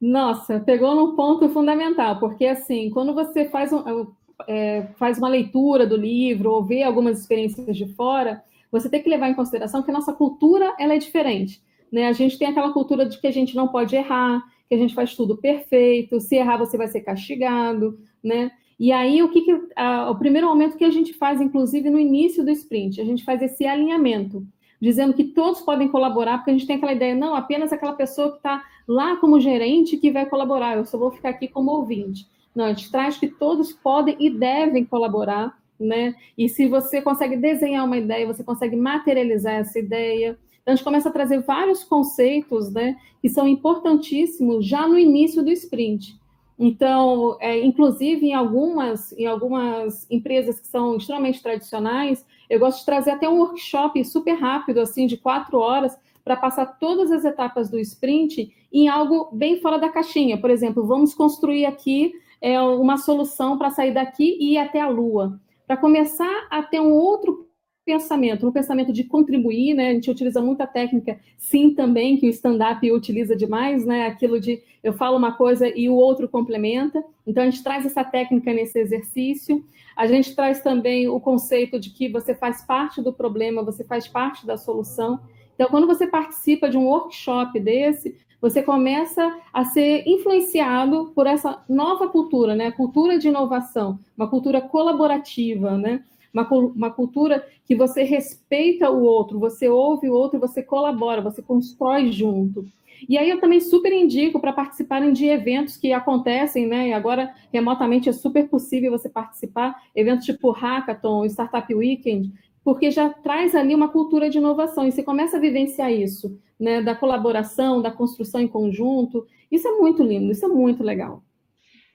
Nossa, 0.00 0.58
pegou 0.58 0.94
num 0.94 1.14
ponto 1.14 1.48
fundamental, 1.50 2.18
porque 2.18 2.46
assim, 2.46 2.90
quando 2.90 3.14
você 3.14 3.48
faz, 3.50 3.72
um, 3.72 4.12
é, 4.48 4.86
faz 4.96 5.18
uma 5.18 5.28
leitura 5.28 5.86
do 5.86 5.96
livro 5.96 6.50
ou 6.50 6.64
vê 6.64 6.82
algumas 6.82 7.20
experiências 7.20 7.76
de 7.76 7.86
fora, 7.94 8.42
você 8.72 8.88
tem 8.88 9.02
que 9.02 9.08
levar 9.10 9.28
em 9.28 9.34
consideração 9.34 9.82
que 9.82 9.90
a 9.90 9.94
nossa 9.94 10.14
cultura 10.14 10.74
ela 10.80 10.94
é 10.94 10.98
diferente. 10.98 11.62
Né? 11.92 12.08
A 12.08 12.12
gente 12.12 12.38
tem 12.38 12.48
aquela 12.48 12.72
cultura 12.72 13.04
de 13.04 13.20
que 13.20 13.26
a 13.26 13.30
gente 13.30 13.54
não 13.54 13.68
pode 13.68 13.94
errar, 13.94 14.42
que 14.66 14.74
a 14.74 14.78
gente 14.78 14.94
faz 14.94 15.14
tudo 15.14 15.36
perfeito, 15.36 16.18
se 16.18 16.36
errar 16.36 16.56
você 16.56 16.78
vai 16.78 16.88
ser 16.88 17.02
castigado, 17.02 18.00
né? 18.24 18.50
E 18.80 18.90
aí 18.90 19.22
o 19.22 19.28
que, 19.28 19.42
que 19.42 19.52
o 19.52 20.14
primeiro 20.16 20.48
momento 20.48 20.76
que 20.76 20.84
a 20.84 20.90
gente 20.90 21.12
faz, 21.12 21.40
inclusive 21.40 21.90
no 21.90 21.98
início 21.98 22.42
do 22.42 22.50
sprint, 22.50 23.00
a 23.00 23.04
gente 23.04 23.22
faz 23.22 23.42
esse 23.42 23.66
alinhamento, 23.66 24.44
dizendo 24.80 25.12
que 25.12 25.24
todos 25.24 25.60
podem 25.60 25.88
colaborar, 25.88 26.38
porque 26.38 26.50
a 26.50 26.54
gente 26.54 26.66
tem 26.66 26.76
aquela 26.76 26.94
ideia, 26.94 27.14
não, 27.14 27.34
apenas 27.34 27.72
aquela 27.72 27.92
pessoa 27.92 28.30
que 28.30 28.38
está 28.38 28.64
lá 28.88 29.16
como 29.16 29.38
gerente 29.38 29.98
que 29.98 30.10
vai 30.10 30.26
colaborar, 30.26 30.76
eu 30.76 30.84
só 30.84 30.98
vou 30.98 31.12
ficar 31.12 31.28
aqui 31.28 31.46
como 31.46 31.70
ouvinte. 31.70 32.26
Não, 32.54 32.64
a 32.64 32.68
gente 32.72 32.90
traz 32.90 33.16
que 33.16 33.28
todos 33.28 33.72
podem 33.72 34.16
e 34.18 34.28
devem 34.30 34.84
colaborar, 34.84 35.56
né? 35.78 36.14
E 36.36 36.48
se 36.48 36.66
você 36.66 37.02
consegue 37.02 37.36
desenhar 37.36 37.84
uma 37.84 37.96
ideia, 37.96 38.26
você 38.26 38.44
consegue 38.44 38.76
materializar 38.76 39.54
essa 39.54 39.78
ideia. 39.78 40.38
Então, 40.62 40.72
a 40.72 40.76
gente 40.76 40.84
começa 40.84 41.08
a 41.08 41.12
trazer 41.12 41.40
vários 41.40 41.82
conceitos, 41.82 42.72
né, 42.72 42.96
que 43.20 43.28
são 43.28 43.48
importantíssimos 43.48 44.64
já 44.64 44.86
no 44.86 44.98
início 44.98 45.42
do 45.42 45.50
sprint. 45.50 46.20
Então, 46.58 47.36
é, 47.40 47.58
inclusive 47.64 48.26
em 48.26 48.34
algumas, 48.34 49.12
em 49.12 49.26
algumas 49.26 50.08
empresas 50.08 50.60
que 50.60 50.68
são 50.68 50.96
extremamente 50.96 51.42
tradicionais, 51.42 52.24
eu 52.48 52.60
gosto 52.60 52.80
de 52.80 52.86
trazer 52.86 53.10
até 53.10 53.28
um 53.28 53.38
workshop 53.38 54.04
super 54.04 54.34
rápido, 54.34 54.78
assim, 54.78 55.06
de 55.06 55.16
quatro 55.16 55.58
horas, 55.58 55.98
para 56.24 56.36
passar 56.36 56.66
todas 56.78 57.10
as 57.10 57.24
etapas 57.24 57.68
do 57.68 57.80
sprint 57.80 58.54
em 58.72 58.86
algo 58.86 59.28
bem 59.32 59.60
fora 59.60 59.76
da 59.76 59.88
caixinha. 59.88 60.38
Por 60.38 60.50
exemplo, 60.50 60.86
vamos 60.86 61.14
construir 61.14 61.66
aqui 61.66 62.12
é, 62.40 62.60
uma 62.60 62.96
solução 62.96 63.58
para 63.58 63.70
sair 63.70 63.92
daqui 63.92 64.36
e 64.38 64.52
ir 64.52 64.58
até 64.58 64.80
a 64.80 64.88
Lua 64.88 65.40
para 65.72 65.80
começar 65.80 66.48
a 66.50 66.62
ter 66.62 66.80
um 66.80 66.92
outro 66.92 67.48
pensamento, 67.82 68.46
um 68.46 68.52
pensamento 68.52 68.92
de 68.92 69.04
contribuir, 69.04 69.72
né? 69.72 69.88
A 69.88 69.94
gente 69.94 70.10
utiliza 70.10 70.38
muita 70.42 70.66
técnica, 70.66 71.18
sim, 71.38 71.72
também, 71.72 72.18
que 72.18 72.26
o 72.26 72.28
stand-up 72.28 72.92
utiliza 72.92 73.34
demais, 73.34 73.86
né? 73.86 74.04
Aquilo 74.04 74.38
de 74.38 74.62
eu 74.84 74.92
falo 74.92 75.16
uma 75.16 75.32
coisa 75.32 75.66
e 75.66 75.88
o 75.88 75.94
outro 75.94 76.28
complementa. 76.28 77.02
Então, 77.26 77.42
a 77.42 77.46
gente 77.48 77.62
traz 77.62 77.86
essa 77.86 78.04
técnica 78.04 78.52
nesse 78.52 78.78
exercício. 78.78 79.64
A 79.96 80.06
gente 80.06 80.36
traz 80.36 80.60
também 80.60 81.08
o 81.08 81.18
conceito 81.18 81.80
de 81.80 81.88
que 81.88 82.06
você 82.06 82.34
faz 82.34 82.62
parte 82.66 83.00
do 83.00 83.10
problema, 83.10 83.64
você 83.64 83.82
faz 83.82 84.06
parte 84.06 84.46
da 84.46 84.58
solução. 84.58 85.20
Então, 85.54 85.70
quando 85.70 85.86
você 85.86 86.06
participa 86.06 86.68
de 86.68 86.76
um 86.76 86.84
workshop 86.84 87.58
desse, 87.58 88.14
você 88.42 88.60
começa 88.60 89.38
a 89.52 89.64
ser 89.64 90.02
influenciado 90.04 91.12
por 91.14 91.28
essa 91.28 91.62
nova 91.68 92.08
cultura, 92.08 92.56
né? 92.56 92.72
Cultura 92.72 93.16
de 93.16 93.28
inovação, 93.28 94.00
uma 94.16 94.26
cultura 94.26 94.60
colaborativa, 94.60 95.78
né? 95.78 96.02
Uma, 96.34 96.48
uma 96.50 96.90
cultura 96.90 97.46
que 97.64 97.76
você 97.76 98.02
respeita 98.02 98.90
o 98.90 99.02
outro, 99.02 99.38
você 99.38 99.68
ouve 99.68 100.10
o 100.10 100.14
outro, 100.14 100.40
você 100.40 100.60
colabora, 100.60 101.22
você 101.22 101.40
constrói 101.40 102.10
junto. 102.10 102.66
E 103.08 103.16
aí 103.16 103.30
eu 103.30 103.40
também 103.40 103.60
super 103.60 103.92
indico 103.92 104.40
para 104.40 104.52
participarem 104.52 105.12
de 105.12 105.26
eventos 105.26 105.76
que 105.76 105.92
acontecem, 105.92 106.66
né? 106.66 106.88
E 106.88 106.92
agora 106.92 107.32
remotamente 107.52 108.08
é 108.08 108.12
super 108.12 108.48
possível 108.48 108.90
você 108.90 109.08
participar, 109.08 109.80
eventos 109.94 110.26
tipo 110.26 110.50
Hackathon, 110.50 111.24
Startup 111.26 111.72
Weekend, 111.72 112.32
porque 112.64 112.90
já 112.90 113.10
traz 113.10 113.54
ali 113.54 113.74
uma 113.74 113.88
cultura 113.88 114.30
de 114.30 114.38
inovação 114.38 114.86
e 114.86 114.92
você 114.92 115.02
começa 115.02 115.36
a 115.36 115.40
vivenciar 115.40 115.92
isso, 115.92 116.40
né, 116.58 116.80
da 116.80 116.94
colaboração, 116.94 117.82
da 117.82 117.90
construção 117.90 118.40
em 118.40 118.48
conjunto. 118.48 119.26
Isso 119.50 119.66
é 119.66 119.72
muito 119.72 120.02
lindo, 120.02 120.30
isso 120.30 120.44
é 120.44 120.48
muito 120.48 120.82
legal. 120.82 121.22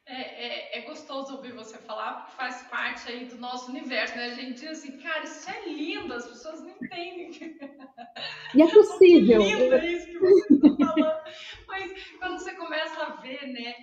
É, 0.06 0.22
é, 0.22 0.80
é, 0.80 0.82
gostoso 0.84 1.36
ouvir 1.36 1.52
você 1.52 1.78
falar, 1.80 2.14
porque 2.14 2.38
faz 2.38 2.62
parte 2.70 3.12
aí 3.12 3.26
do 3.26 3.38
nosso 3.38 3.70
universo, 3.70 4.16
né? 4.16 4.28
A 4.28 4.36
gente 4.36 4.54
diz 4.54 4.70
assim, 4.70 4.98
cara, 5.00 5.26
isso 5.26 5.50
é 5.50 5.68
lindo, 5.68 6.14
as 6.14 6.26
pessoas 6.26 6.62
não 6.62 6.70
entendem. 6.70 7.32
E 8.56 8.62
é 8.62 8.68
possível. 8.72 9.42
Que 9.42 9.54
lindo 9.54 9.76
é 9.76 9.86
isso 9.86 10.08
que 10.08 10.18
você 10.18 10.54
está 10.54 10.94
falando. 10.94 11.18
Mas 11.68 11.94
quando 12.20 12.40
você 12.40 12.54
começa 12.54 13.04
a 13.04 13.16
ver, 13.22 13.48
né, 13.48 13.76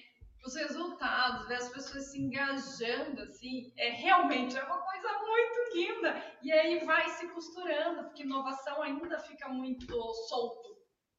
os 0.47 0.55
resultados, 0.55 1.49
ver 1.49 1.55
as 1.55 1.69
pessoas 1.71 2.05
se 2.05 2.21
engajando, 2.21 3.23
assim, 3.23 3.73
é 3.79 3.91
realmente 3.91 4.57
é 4.57 4.63
uma 4.63 4.79
coisa 4.79 5.09
muito 5.19 5.77
linda. 5.77 6.23
E 6.43 6.53
aí 6.53 6.85
vai 6.85 7.09
se 7.09 7.27
costurando, 7.29 8.05
porque 8.05 8.23
inovação 8.23 8.83
ainda 8.83 9.19
fica 9.19 9.49
muito 9.49 9.87
solto. 10.29 10.75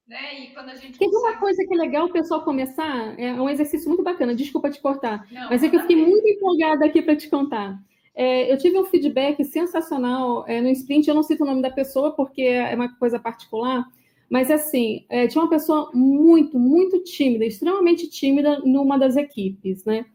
Né? 0.07 0.41
E 0.41 0.53
quando 0.53 0.69
a 0.69 0.75
gente 0.75 0.99
Tem 0.99 1.09
consegue... 1.09 1.33
uma 1.33 1.39
coisa 1.39 1.65
que 1.65 1.73
é 1.73 1.77
legal 1.77 2.05
o 2.05 2.13
pessoal 2.13 2.43
começar, 2.43 3.19
é 3.19 3.33
um 3.33 3.49
exercício 3.49 3.87
muito 3.87 4.03
bacana, 4.03 4.35
desculpa 4.35 4.69
te 4.69 4.79
cortar, 4.79 5.25
Não, 5.31 5.49
mas 5.49 5.63
é 5.63 5.69
que 5.69 5.75
eu 5.75 5.81
fiquei 5.81 5.95
muito 5.95 6.27
empolgada 6.27 6.85
aqui 6.85 7.01
para 7.01 7.15
te 7.15 7.27
contar. 7.27 7.79
É, 8.13 8.51
eu 8.51 8.57
tive 8.57 8.77
um 8.77 8.85
feedback 8.85 9.43
sensacional 9.43 10.45
é, 10.47 10.61
no 10.61 10.69
sprint, 10.69 11.07
eu 11.07 11.15
não 11.15 11.23
cito 11.23 11.43
o 11.43 11.47
nome 11.47 11.63
da 11.63 11.71
pessoa 11.71 12.15
porque 12.15 12.43
é 12.43 12.75
uma 12.75 12.95
coisa 12.97 13.19
particular, 13.19 13.83
mas, 14.29 14.49
assim, 14.49 15.05
é, 15.09 15.27
tinha 15.27 15.43
uma 15.43 15.49
pessoa 15.49 15.91
muito, 15.93 16.57
muito 16.57 17.03
tímida, 17.03 17.45
extremamente 17.45 18.09
tímida 18.09 18.59
numa 18.59 18.97
das 18.97 19.15
equipes, 19.15 19.85
né? 19.85 20.05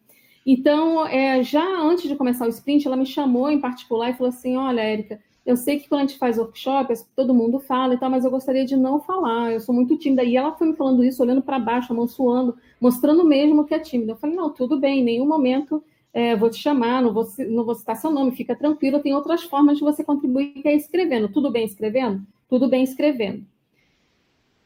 Então, 0.45 1.07
é, 1.07 1.43
já 1.43 1.65
antes 1.81 2.09
de 2.09 2.17
começar 2.17 2.47
o 2.47 2.49
sprint, 2.49 2.87
ela 2.87 2.97
me 2.97 3.07
chamou 3.07 3.51
em 3.51 3.61
particular 3.61 4.11
e 4.11 4.15
falou 4.15 4.31
assim: 4.31 4.57
Olha, 4.57 4.81
Érica, 4.81 5.21
eu 5.45 5.57
sei 5.57 5.79
que 5.79 5.89
quando 5.89 6.03
a 6.03 6.07
gente 6.07 6.19
faz 6.19 6.39
workshop, 6.39 6.93
todo 7.15 7.35
mundo 7.35 7.61
fala 7.61 7.95
e 7.95 7.99
tal, 7.99 8.11
mas 8.11 8.25
eu 8.25 8.31
gostaria 8.31 8.65
de 8.65 8.77
não 8.77 9.01
falar, 9.01 9.53
eu 9.53 9.61
sou 9.61 9.75
muito 9.75 9.97
tímida. 9.97 10.25
E 10.25 10.37
ela 10.37 10.53
foi 10.57 10.69
me 10.69 10.77
falando 10.77 11.05
isso, 11.05 11.23
olhando 11.23 11.43
para 11.43 11.59
baixo, 11.59 11.93
a 11.93 11.97
mão 11.97 12.07
suando, 12.09 12.57
mostrando 12.81 13.25
mesmo 13.25 13.65
que 13.65 13.75
é 13.75 13.79
tímida. 13.79 14.13
Eu 14.13 14.17
falei: 14.17 14.37
Não, 14.37 14.51
tudo 14.51 14.79
bem, 14.79 15.01
em 15.01 15.05
nenhum 15.05 15.27
momento 15.27 15.83
é, 16.13 16.35
vou 16.35 16.51
te 16.51 16.57
chamar, 16.59 17.03
não 17.03 17.13
vou, 17.13 17.27
não 17.49 17.65
vou 17.65 17.75
citar 17.75 17.97
seu 17.97 18.11
nome, 18.11 18.33
fica 18.33 18.57
tranquilo, 18.57 19.01
tem 19.01 19.15
outras 19.15 19.43
formas 19.45 19.79
de 19.79 19.85
você 19.85 20.03
contribuir, 20.03 20.53
que 20.55 20.69
é 20.69 20.75
escrevendo. 20.75 21.29
Tudo 21.29 21.51
bem 21.51 21.65
escrevendo? 21.65 22.23
Tudo 22.49 22.69
bem 22.69 22.83
escrevendo. 22.83 23.45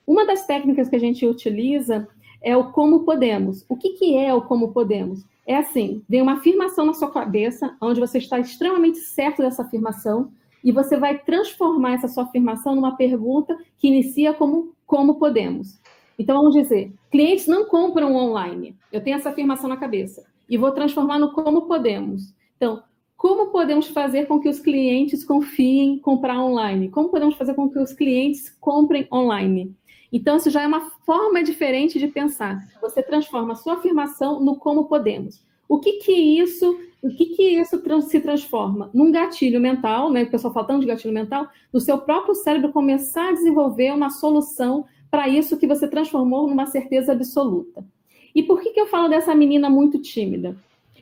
Uma 0.06 0.26
das 0.26 0.46
técnicas 0.46 0.88
que 0.88 0.96
a 0.96 1.00
gente 1.00 1.26
utiliza 1.26 2.08
é 2.42 2.56
o 2.56 2.72
como 2.72 3.04
podemos. 3.04 3.64
O 3.68 3.76
que, 3.76 3.90
que 3.90 4.16
é 4.16 4.32
o 4.34 4.42
como 4.42 4.72
podemos? 4.72 5.24
É 5.46 5.56
assim, 5.56 6.02
vem 6.08 6.22
uma 6.22 6.34
afirmação 6.34 6.86
na 6.86 6.94
sua 6.94 7.10
cabeça, 7.10 7.76
onde 7.80 8.00
você 8.00 8.18
está 8.18 8.38
extremamente 8.38 8.98
certo 8.98 9.42
dessa 9.42 9.62
afirmação, 9.62 10.30
e 10.62 10.72
você 10.72 10.96
vai 10.96 11.18
transformar 11.18 11.94
essa 11.94 12.08
sua 12.08 12.24
afirmação 12.24 12.74
numa 12.74 12.96
pergunta 12.96 13.56
que 13.78 13.88
inicia 13.88 14.32
como 14.32 14.72
como 14.86 15.18
podemos. 15.18 15.80
Então, 16.18 16.36
vamos 16.36 16.54
dizer, 16.54 16.92
clientes 17.10 17.46
não 17.46 17.66
compram 17.66 18.14
online. 18.14 18.76
Eu 18.92 19.02
tenho 19.02 19.16
essa 19.16 19.30
afirmação 19.30 19.68
na 19.68 19.76
cabeça 19.76 20.24
e 20.48 20.56
vou 20.56 20.70
transformar 20.70 21.18
no 21.18 21.32
como 21.32 21.62
podemos. 21.62 22.32
Então, 22.56 22.82
como 23.16 23.50
podemos 23.50 23.88
fazer 23.88 24.26
com 24.26 24.38
que 24.38 24.48
os 24.48 24.60
clientes 24.60 25.24
confiem 25.24 25.94
em 25.94 25.98
comprar 25.98 26.40
online? 26.40 26.90
Como 26.90 27.08
podemos 27.08 27.34
fazer 27.36 27.54
com 27.54 27.68
que 27.68 27.78
os 27.78 27.92
clientes 27.92 28.54
comprem 28.60 29.08
online? 29.12 29.74
Então, 30.14 30.36
isso 30.36 30.48
já 30.48 30.62
é 30.62 30.66
uma 30.68 30.92
forma 31.04 31.42
diferente 31.42 31.98
de 31.98 32.06
pensar. 32.06 32.64
Você 32.80 33.02
transforma 33.02 33.54
a 33.54 33.56
sua 33.56 33.74
afirmação 33.74 34.38
no 34.38 34.54
como 34.54 34.84
podemos. 34.84 35.44
O 35.68 35.80
que 35.80 35.94
que 35.94 36.12
isso, 36.12 36.78
o 37.02 37.08
que 37.08 37.26
que 37.26 37.42
isso 37.58 37.82
se 38.02 38.20
transforma? 38.20 38.88
Num 38.94 39.10
gatilho 39.10 39.60
mental, 39.60 40.12
né? 40.12 40.22
O 40.22 40.30
pessoal 40.30 40.54
falando 40.54 40.82
de 40.82 40.86
gatilho 40.86 41.12
mental, 41.12 41.48
do 41.72 41.80
seu 41.80 41.98
próprio 41.98 42.32
cérebro 42.32 42.70
começar 42.70 43.30
a 43.30 43.32
desenvolver 43.32 43.92
uma 43.92 44.08
solução 44.08 44.84
para 45.10 45.28
isso 45.28 45.58
que 45.58 45.66
você 45.66 45.88
transformou 45.88 46.46
numa 46.46 46.66
certeza 46.66 47.10
absoluta. 47.10 47.84
E 48.32 48.40
por 48.40 48.60
que, 48.60 48.70
que 48.70 48.80
eu 48.80 48.86
falo 48.86 49.08
dessa 49.08 49.34
menina 49.34 49.68
muito 49.68 49.98
tímida? 49.98 50.56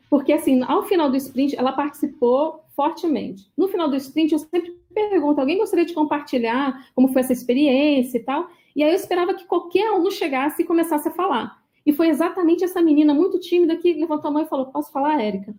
Porque, 0.09 0.33
assim, 0.33 0.63
ao 0.63 0.85
final 0.85 1.11
do 1.11 1.19
sprint, 1.19 1.55
ela 1.55 1.73
participou 1.73 2.65
fortemente. 2.75 3.47
No 3.59 3.69
final 3.69 3.91
do 3.91 3.97
sprint, 3.97 4.33
eu 4.33 4.39
sempre 4.39 4.75
pergunto: 4.95 5.39
alguém 5.39 5.59
gostaria 5.59 5.85
de 5.85 5.93
compartilhar 5.93 6.87
como 6.95 7.09
foi 7.09 7.21
essa 7.21 7.35
experiência 7.35 8.17
e 8.17 8.23
tal? 8.23 8.49
E 8.75 8.83
aí 8.83 8.91
eu 8.91 8.97
esperava 8.97 9.35
que 9.35 9.45
qualquer 9.45 9.91
um 9.93 10.11
chegasse 10.11 10.63
e 10.63 10.67
começasse 10.67 11.09
a 11.09 11.13
falar. 11.13 11.63
E 11.85 11.93
foi 11.93 12.09
exatamente 12.09 12.65
essa 12.65 12.81
menina 12.81 13.13
muito 13.13 13.41
tímida 13.41 13.77
que 13.77 13.93
levantou 13.93 14.29
a 14.29 14.33
mão 14.33 14.43
e 14.43 14.49
falou: 14.49 14.67
Posso 14.67 14.93
falar, 14.93 15.21
Érica? 15.21 15.55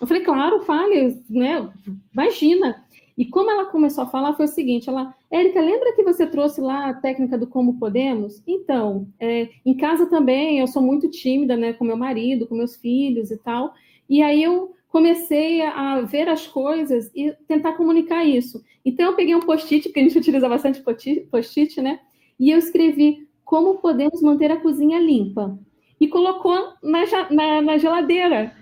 Eu 0.00 0.06
falei: 0.06 0.22
Claro, 0.22 0.60
fale, 0.60 1.22
né? 1.28 1.68
Imagina. 2.12 2.84
E 3.18 3.24
como 3.24 3.50
ela 3.50 3.64
começou 3.64 4.04
a 4.04 4.06
falar, 4.06 4.34
foi 4.34 4.44
o 4.44 4.48
seguinte: 4.48 4.88
ela, 4.88 5.14
Érica, 5.30 5.60
lembra 5.60 5.94
que 5.94 6.02
você 6.02 6.26
trouxe 6.26 6.60
lá 6.60 6.90
a 6.90 6.94
técnica 6.94 7.38
do 7.38 7.46
como 7.46 7.78
podemos? 7.78 8.42
Então, 8.46 9.08
é, 9.18 9.48
em 9.64 9.74
casa 9.74 10.06
também 10.06 10.60
eu 10.60 10.66
sou 10.66 10.82
muito 10.82 11.10
tímida, 11.10 11.56
né, 11.56 11.72
com 11.72 11.84
meu 11.84 11.96
marido, 11.96 12.46
com 12.46 12.54
meus 12.54 12.76
filhos 12.76 13.30
e 13.30 13.38
tal. 13.38 13.74
E 14.08 14.22
aí 14.22 14.42
eu 14.42 14.74
comecei 14.88 15.62
a 15.62 16.00
ver 16.02 16.28
as 16.28 16.46
coisas 16.46 17.10
e 17.14 17.32
tentar 17.48 17.72
comunicar 17.72 18.24
isso. 18.24 18.62
Então 18.84 19.06
eu 19.06 19.16
peguei 19.16 19.34
um 19.34 19.40
post-it, 19.40 19.88
que 19.88 19.98
a 19.98 20.02
gente 20.02 20.16
utiliza 20.18 20.48
bastante 20.48 20.82
post-it, 20.82 21.80
né? 21.80 22.00
E 22.38 22.50
eu 22.50 22.58
escrevi 22.58 23.28
como 23.44 23.78
podemos 23.78 24.20
manter 24.22 24.50
a 24.50 24.60
cozinha 24.60 24.98
limpa. 24.98 25.58
E 26.00 26.08
colocou 26.08 26.74
na, 26.82 27.04
na, 27.30 27.62
na 27.62 27.78
geladeira. 27.78 28.54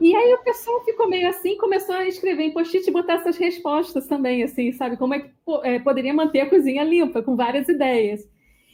E 0.00 0.14
aí 0.14 0.34
o 0.34 0.42
pessoal 0.42 0.84
ficou 0.84 1.08
meio 1.08 1.28
assim, 1.28 1.56
começou 1.56 1.94
a 1.94 2.06
escrever 2.06 2.42
em 2.42 2.52
post-it 2.52 2.88
e 2.88 2.92
botar 2.92 3.14
essas 3.14 3.36
respostas 3.36 4.06
também, 4.06 4.42
assim, 4.42 4.72
sabe? 4.72 4.96
Como 4.96 5.14
é 5.14 5.20
que 5.20 5.30
é, 5.62 5.78
poderia 5.78 6.12
manter 6.12 6.40
a 6.40 6.50
cozinha 6.50 6.82
limpa, 6.82 7.22
com 7.22 7.36
várias 7.36 7.68
ideias. 7.68 8.28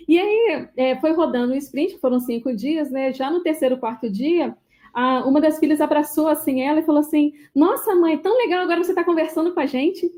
E 0.09 0.19
aí 0.19 0.69
é, 0.77 0.99
foi 0.99 1.13
rodando 1.13 1.53
o 1.53 1.57
sprint, 1.57 1.99
foram 1.99 2.19
cinco 2.19 2.55
dias, 2.55 2.91
né? 2.91 3.13
Já 3.13 3.31
no 3.31 3.43
terceiro, 3.43 3.79
quarto 3.79 4.11
dia, 4.11 4.57
a, 4.93 5.25
uma 5.25 5.41
das 5.41 5.59
filhas 5.59 5.81
abraçou 5.81 6.29
assim 6.29 6.63
ela 6.63 6.81
e 6.81 6.85
falou 6.85 7.01
assim: 7.01 7.33
Nossa, 7.55 7.95
mãe, 7.95 8.19
tão 8.19 8.37
legal 8.37 8.63
agora 8.63 8.83
você 8.83 8.93
está 8.93 9.05
conversando 9.05 9.53
com 9.53 9.61
a 9.61 9.67
gente. 9.67 10.11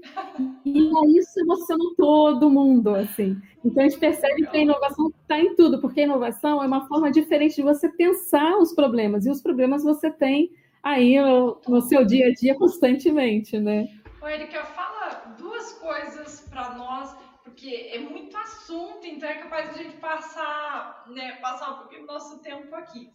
E 0.64 1.18
isso 1.18 1.40
emociona 1.40 1.84
todo 1.96 2.50
mundo, 2.50 2.94
assim. 2.94 3.40
Então 3.64 3.82
a 3.84 3.88
gente 3.88 3.98
percebe 3.98 4.46
que 4.46 4.56
a 4.56 4.60
inovação 4.60 5.12
está 5.22 5.38
em 5.38 5.54
tudo, 5.54 5.80
porque 5.80 6.00
a 6.00 6.04
inovação 6.04 6.62
é 6.62 6.66
uma 6.66 6.86
forma 6.88 7.10
diferente 7.10 7.56
de 7.56 7.62
você 7.62 7.88
pensar 7.88 8.56
os 8.58 8.72
problemas, 8.74 9.26
e 9.26 9.30
os 9.30 9.42
problemas 9.42 9.84
você 9.84 10.10
tem 10.10 10.50
aí 10.82 11.20
no, 11.20 11.60
no 11.68 11.80
seu 11.80 12.04
dia 12.04 12.26
a 12.26 12.32
dia 12.32 12.54
constantemente, 12.56 13.58
né? 13.58 13.86
Ô, 14.20 14.28
Erika, 14.28 14.64
fala 14.64 15.34
duas 15.38 15.72
coisas 15.74 16.40
para 16.48 16.74
nós, 16.74 17.14
porque 17.44 17.90
é 17.92 17.98
muito 17.98 18.36
assunto, 18.36 19.06
então 19.06 19.28
é 19.28 19.34
capaz 19.34 19.72
de 19.72 19.80
a 19.80 19.82
gente 19.82 19.96
passar, 19.98 21.04
né, 21.08 21.32
passar 21.40 21.72
um 21.72 21.78
pouquinho 21.78 22.02
do 22.02 22.06
nosso 22.06 22.40
tempo 22.40 22.74
aqui. 22.74 23.10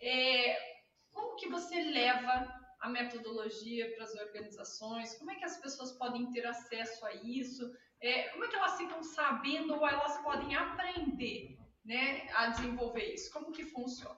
É, 0.00 0.79
como 1.12 1.36
que 1.36 1.48
você 1.48 1.82
leva 1.82 2.46
a 2.80 2.88
metodologia 2.88 3.90
para 3.94 4.04
as 4.04 4.14
organizações? 4.14 5.18
Como 5.18 5.30
é 5.30 5.34
que 5.34 5.44
as 5.44 5.58
pessoas 5.58 5.92
podem 5.92 6.30
ter 6.30 6.46
acesso 6.46 7.04
a 7.04 7.14
isso? 7.14 7.70
É, 8.00 8.28
como 8.30 8.44
é 8.44 8.48
que 8.48 8.56
elas 8.56 8.76
ficam 8.76 9.02
sabendo 9.02 9.74
ou 9.74 9.86
elas 9.86 10.16
podem 10.18 10.54
aprender 10.54 11.58
né, 11.84 12.22
a 12.34 12.46
desenvolver 12.48 13.12
isso? 13.12 13.32
Como 13.32 13.52
que 13.52 13.64
funciona? 13.64 14.16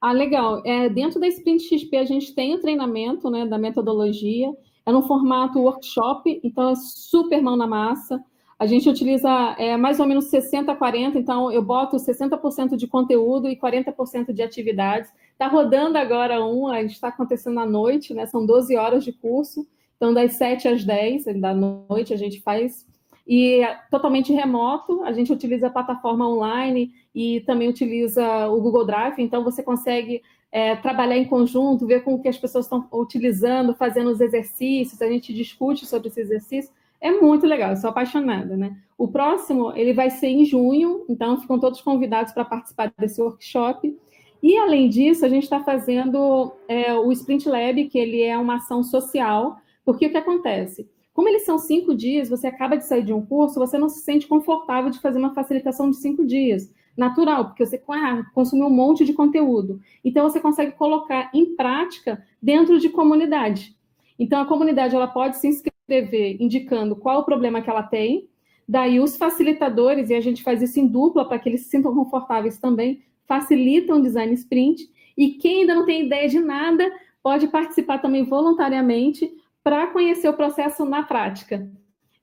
Ah, 0.00 0.12
legal. 0.12 0.60
É, 0.66 0.88
dentro 0.88 1.20
da 1.20 1.28
Sprint 1.28 1.62
XP, 1.62 1.96
a 1.96 2.04
gente 2.04 2.34
tem 2.34 2.54
o 2.54 2.60
treinamento 2.60 3.30
né, 3.30 3.46
da 3.46 3.56
metodologia. 3.56 4.52
É 4.84 4.90
no 4.90 5.02
formato 5.02 5.60
workshop, 5.60 6.40
então 6.42 6.70
é 6.70 6.74
super 6.74 7.40
mão 7.40 7.56
na 7.56 7.68
massa. 7.68 8.20
A 8.58 8.66
gente 8.66 8.88
utiliza 8.88 9.28
é, 9.58 9.76
mais 9.76 10.00
ou 10.00 10.06
menos 10.06 10.24
60 10.24 10.74
40, 10.74 11.18
então 11.18 11.52
eu 11.52 11.62
boto 11.62 11.96
60% 11.96 12.76
de 12.76 12.88
conteúdo 12.88 13.48
e 13.48 13.56
40% 13.56 14.32
de 14.32 14.42
atividades. 14.42 15.08
Está 15.32 15.48
rodando 15.48 15.98
agora 15.98 16.44
um, 16.44 16.68
a 16.68 16.80
gente 16.82 16.92
está 16.92 17.08
acontecendo 17.08 17.58
à 17.58 17.66
noite, 17.66 18.14
né? 18.14 18.26
São 18.26 18.46
12 18.46 18.76
horas 18.76 19.04
de 19.04 19.12
curso. 19.12 19.66
Então, 19.96 20.12
das 20.12 20.34
7 20.34 20.68
às 20.68 20.84
10 20.84 21.24
da 21.40 21.54
noite, 21.54 22.12
a 22.12 22.16
gente 22.16 22.40
faz 22.40 22.86
e 23.26 23.62
é 23.62 23.78
totalmente 23.90 24.32
remoto. 24.32 25.02
A 25.04 25.12
gente 25.12 25.32
utiliza 25.32 25.68
a 25.68 25.70
plataforma 25.70 26.28
online 26.28 26.92
e 27.14 27.40
também 27.40 27.68
utiliza 27.68 28.48
o 28.48 28.60
Google 28.60 28.86
Drive, 28.86 29.18
então 29.18 29.44
você 29.44 29.62
consegue 29.62 30.22
é, 30.50 30.76
trabalhar 30.76 31.16
em 31.16 31.24
conjunto, 31.24 31.86
ver 31.86 32.02
como 32.02 32.20
que 32.20 32.28
as 32.28 32.38
pessoas 32.38 32.66
estão 32.66 32.86
utilizando, 32.92 33.74
fazendo 33.74 34.10
os 34.10 34.20
exercícios, 34.20 35.00
a 35.00 35.08
gente 35.08 35.32
discute 35.32 35.86
sobre 35.86 36.08
esse 36.08 36.20
exercício. 36.20 36.72
É 37.00 37.10
muito 37.10 37.46
legal, 37.46 37.70
eu 37.70 37.76
sou 37.76 37.90
apaixonada, 37.90 38.56
né? 38.56 38.76
O 38.96 39.08
próximo, 39.08 39.72
ele 39.74 39.92
vai 39.92 40.10
ser 40.10 40.28
em 40.28 40.44
junho, 40.44 41.04
então 41.08 41.40
ficam 41.40 41.58
todos 41.58 41.80
convidados 41.80 42.32
para 42.32 42.44
participar 42.44 42.92
desse 42.96 43.20
workshop. 43.20 43.96
E, 44.42 44.56
além 44.56 44.88
disso, 44.88 45.24
a 45.24 45.28
gente 45.28 45.44
está 45.44 45.62
fazendo 45.62 46.52
é, 46.66 46.92
o 46.94 47.12
Sprint 47.12 47.48
Lab, 47.48 47.84
que 47.88 47.98
ele 47.98 48.22
é 48.22 48.36
uma 48.36 48.56
ação 48.56 48.82
social, 48.82 49.56
porque 49.84 50.06
o 50.06 50.10
que 50.10 50.16
acontece? 50.16 50.90
Como 51.14 51.28
eles 51.28 51.44
são 51.44 51.58
cinco 51.58 51.94
dias, 51.94 52.28
você 52.28 52.46
acaba 52.46 52.76
de 52.76 52.86
sair 52.86 53.04
de 53.04 53.12
um 53.12 53.24
curso, 53.24 53.60
você 53.60 53.78
não 53.78 53.88
se 53.88 54.00
sente 54.00 54.26
confortável 54.26 54.90
de 54.90 54.98
fazer 54.98 55.18
uma 55.18 55.34
facilitação 55.34 55.90
de 55.90 55.96
cinco 55.96 56.24
dias. 56.24 56.72
Natural, 56.96 57.46
porque 57.46 57.64
você 57.64 57.82
ah, 57.88 58.22
consumiu 58.34 58.66
um 58.66 58.70
monte 58.70 59.04
de 59.04 59.12
conteúdo. 59.12 59.80
Então, 60.04 60.28
você 60.28 60.40
consegue 60.40 60.72
colocar 60.72 61.30
em 61.32 61.54
prática 61.54 62.22
dentro 62.42 62.78
de 62.78 62.88
comunidade. 62.88 63.74
Então, 64.18 64.42
a 64.42 64.46
comunidade 64.46 64.94
ela 64.94 65.06
pode 65.06 65.36
se 65.36 65.48
inscrever 65.48 66.36
indicando 66.40 66.96
qual 66.96 67.20
o 67.20 67.24
problema 67.24 67.62
que 67.62 67.70
ela 67.70 67.82
tem. 67.82 68.28
Daí, 68.68 69.00
os 69.00 69.16
facilitadores, 69.16 70.10
e 70.10 70.14
a 70.14 70.20
gente 70.20 70.42
faz 70.42 70.60
isso 70.60 70.80
em 70.80 70.86
dupla 70.86 71.26
para 71.26 71.38
que 71.38 71.48
eles 71.48 71.62
se 71.62 71.70
sintam 71.70 71.94
confortáveis 71.94 72.58
também, 72.58 73.02
facilitam 73.26 73.98
o 73.98 74.02
design 74.02 74.32
sprint. 74.34 74.88
E 75.16 75.32
quem 75.32 75.60
ainda 75.60 75.74
não 75.74 75.86
tem 75.86 76.06
ideia 76.06 76.28
de 76.28 76.40
nada, 76.40 76.90
pode 77.22 77.48
participar 77.48 77.98
também 77.98 78.24
voluntariamente 78.24 79.30
para 79.62 79.86
conhecer 79.88 80.28
o 80.28 80.34
processo 80.34 80.84
na 80.84 81.02
prática. 81.02 81.70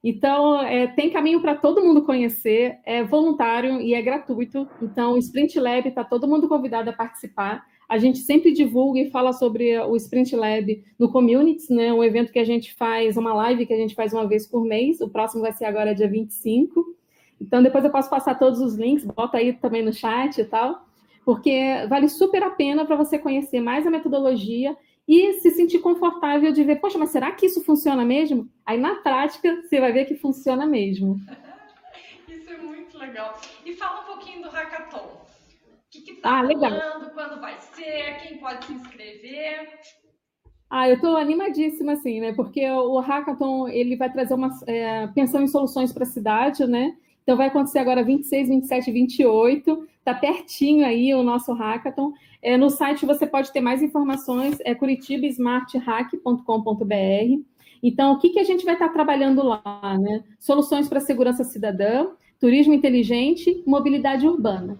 Então, 0.03 0.61
é, 0.61 0.87
tem 0.87 1.09
caminho 1.09 1.41
para 1.41 1.55
todo 1.55 1.83
mundo 1.83 2.03
conhecer, 2.03 2.79
é 2.85 3.03
voluntário 3.03 3.81
e 3.81 3.93
é 3.93 4.01
gratuito. 4.01 4.67
Então, 4.81 5.13
o 5.13 5.17
Sprint 5.17 5.59
Lab 5.59 5.87
está 5.87 6.03
todo 6.03 6.27
mundo 6.27 6.47
convidado 6.47 6.89
a 6.89 6.93
participar. 6.93 7.65
A 7.87 7.97
gente 7.97 8.19
sempre 8.19 8.53
divulga 8.53 8.99
e 8.99 9.09
fala 9.09 9.33
sobre 9.33 9.77
o 9.79 9.95
Sprint 9.95 10.35
Lab 10.35 10.83
no 10.97 11.11
Communities, 11.11 11.69
né? 11.69 11.91
Um 11.91 12.03
evento 12.03 12.31
que 12.31 12.39
a 12.39 12.45
gente 12.45 12.73
faz, 12.75 13.17
uma 13.17 13.33
live 13.33 13.65
que 13.65 13.73
a 13.73 13.77
gente 13.77 13.95
faz 13.95 14.13
uma 14.13 14.27
vez 14.27 14.47
por 14.47 14.63
mês. 14.63 15.01
O 15.01 15.09
próximo 15.09 15.41
vai 15.41 15.51
ser 15.51 15.65
agora 15.65 15.95
dia 15.95 16.07
25. 16.07 16.95
Então, 17.41 17.61
depois 17.61 17.83
eu 17.83 17.91
posso 17.91 18.09
passar 18.09 18.35
todos 18.35 18.61
os 18.61 18.75
links, 18.75 19.05
bota 19.05 19.37
aí 19.37 19.53
também 19.53 19.83
no 19.83 19.93
chat 19.93 20.39
e 20.39 20.45
tal, 20.45 20.85
porque 21.25 21.85
vale 21.87 22.09
super 22.09 22.43
a 22.43 22.49
pena 22.49 22.85
para 22.85 22.95
você 22.95 23.17
conhecer 23.19 23.61
mais 23.61 23.85
a 23.85 23.91
metodologia 23.91 24.75
e 25.07 25.33
se 25.39 25.51
sentir 25.51 25.79
confortável 25.79 26.51
de 26.51 26.63
ver, 26.63 26.77
poxa, 26.77 26.97
mas 26.97 27.09
será 27.09 27.31
que 27.31 27.45
isso 27.45 27.63
funciona 27.63 28.05
mesmo? 28.05 28.47
Aí 28.65 28.79
na 28.79 28.95
prática 28.95 29.61
você 29.61 29.79
vai 29.79 29.91
ver 29.91 30.05
que 30.05 30.15
funciona 30.15 30.65
mesmo. 30.65 31.19
isso 32.29 32.49
é 32.51 32.57
muito 32.57 32.97
legal. 32.97 33.39
E 33.65 33.73
fala 33.73 34.01
um 34.01 34.05
pouquinho 34.05 34.43
do 34.43 34.49
hackathon. 34.49 34.97
O 34.97 35.91
que, 35.91 36.11
está 36.11 36.29
ah, 36.29 36.41
rolando, 36.41 37.09
quando 37.15 37.41
vai 37.41 37.59
ser, 37.59 38.17
quem 38.21 38.37
pode 38.37 38.63
se 38.65 38.73
inscrever. 38.73 39.79
Ah, 40.69 40.87
eu 40.87 40.95
estou 40.95 41.17
animadíssima, 41.17 41.93
assim, 41.93 42.19
né? 42.19 42.31
Porque 42.33 42.69
o 42.69 42.99
Hackathon 42.99 43.67
ele 43.69 43.95
vai 43.95 44.11
trazer 44.11 44.35
uma 44.35 44.49
é, 44.67 45.07
pensão 45.07 45.41
em 45.41 45.47
soluções 45.47 45.91
para 45.91 46.03
a 46.03 46.05
cidade, 46.07 46.67
né? 46.67 46.95
Então 47.29 47.37
vai 47.37 47.45
acontecer 47.45 47.77
agora 47.77 48.03
26, 48.03 48.49
27 48.49 48.89
e 48.89 48.91
28. 48.91 49.87
Está 49.99 50.15
pertinho 50.15 50.83
aí 50.83 51.13
o 51.13 51.21
nosso 51.21 51.53
Hackathon. 51.53 52.11
É, 52.41 52.57
no 52.57 52.71
site 52.71 53.05
você 53.05 53.27
pode 53.27 53.53
ter 53.53 53.61
mais 53.61 53.83
informações, 53.83 54.57
é 54.65 54.73
curitibasmarthack.com.br. 54.73 57.43
Então, 57.83 58.13
o 58.13 58.17
que, 58.17 58.29
que 58.29 58.39
a 58.39 58.43
gente 58.43 58.65
vai 58.65 58.73
estar 58.73 58.89
trabalhando 58.89 59.43
lá? 59.43 59.95
Né? 60.01 60.23
Soluções 60.39 60.89
para 60.89 60.99
segurança 60.99 61.43
cidadã, 61.43 62.07
turismo 62.39 62.73
inteligente, 62.73 63.61
mobilidade 63.63 64.27
urbana. 64.27 64.79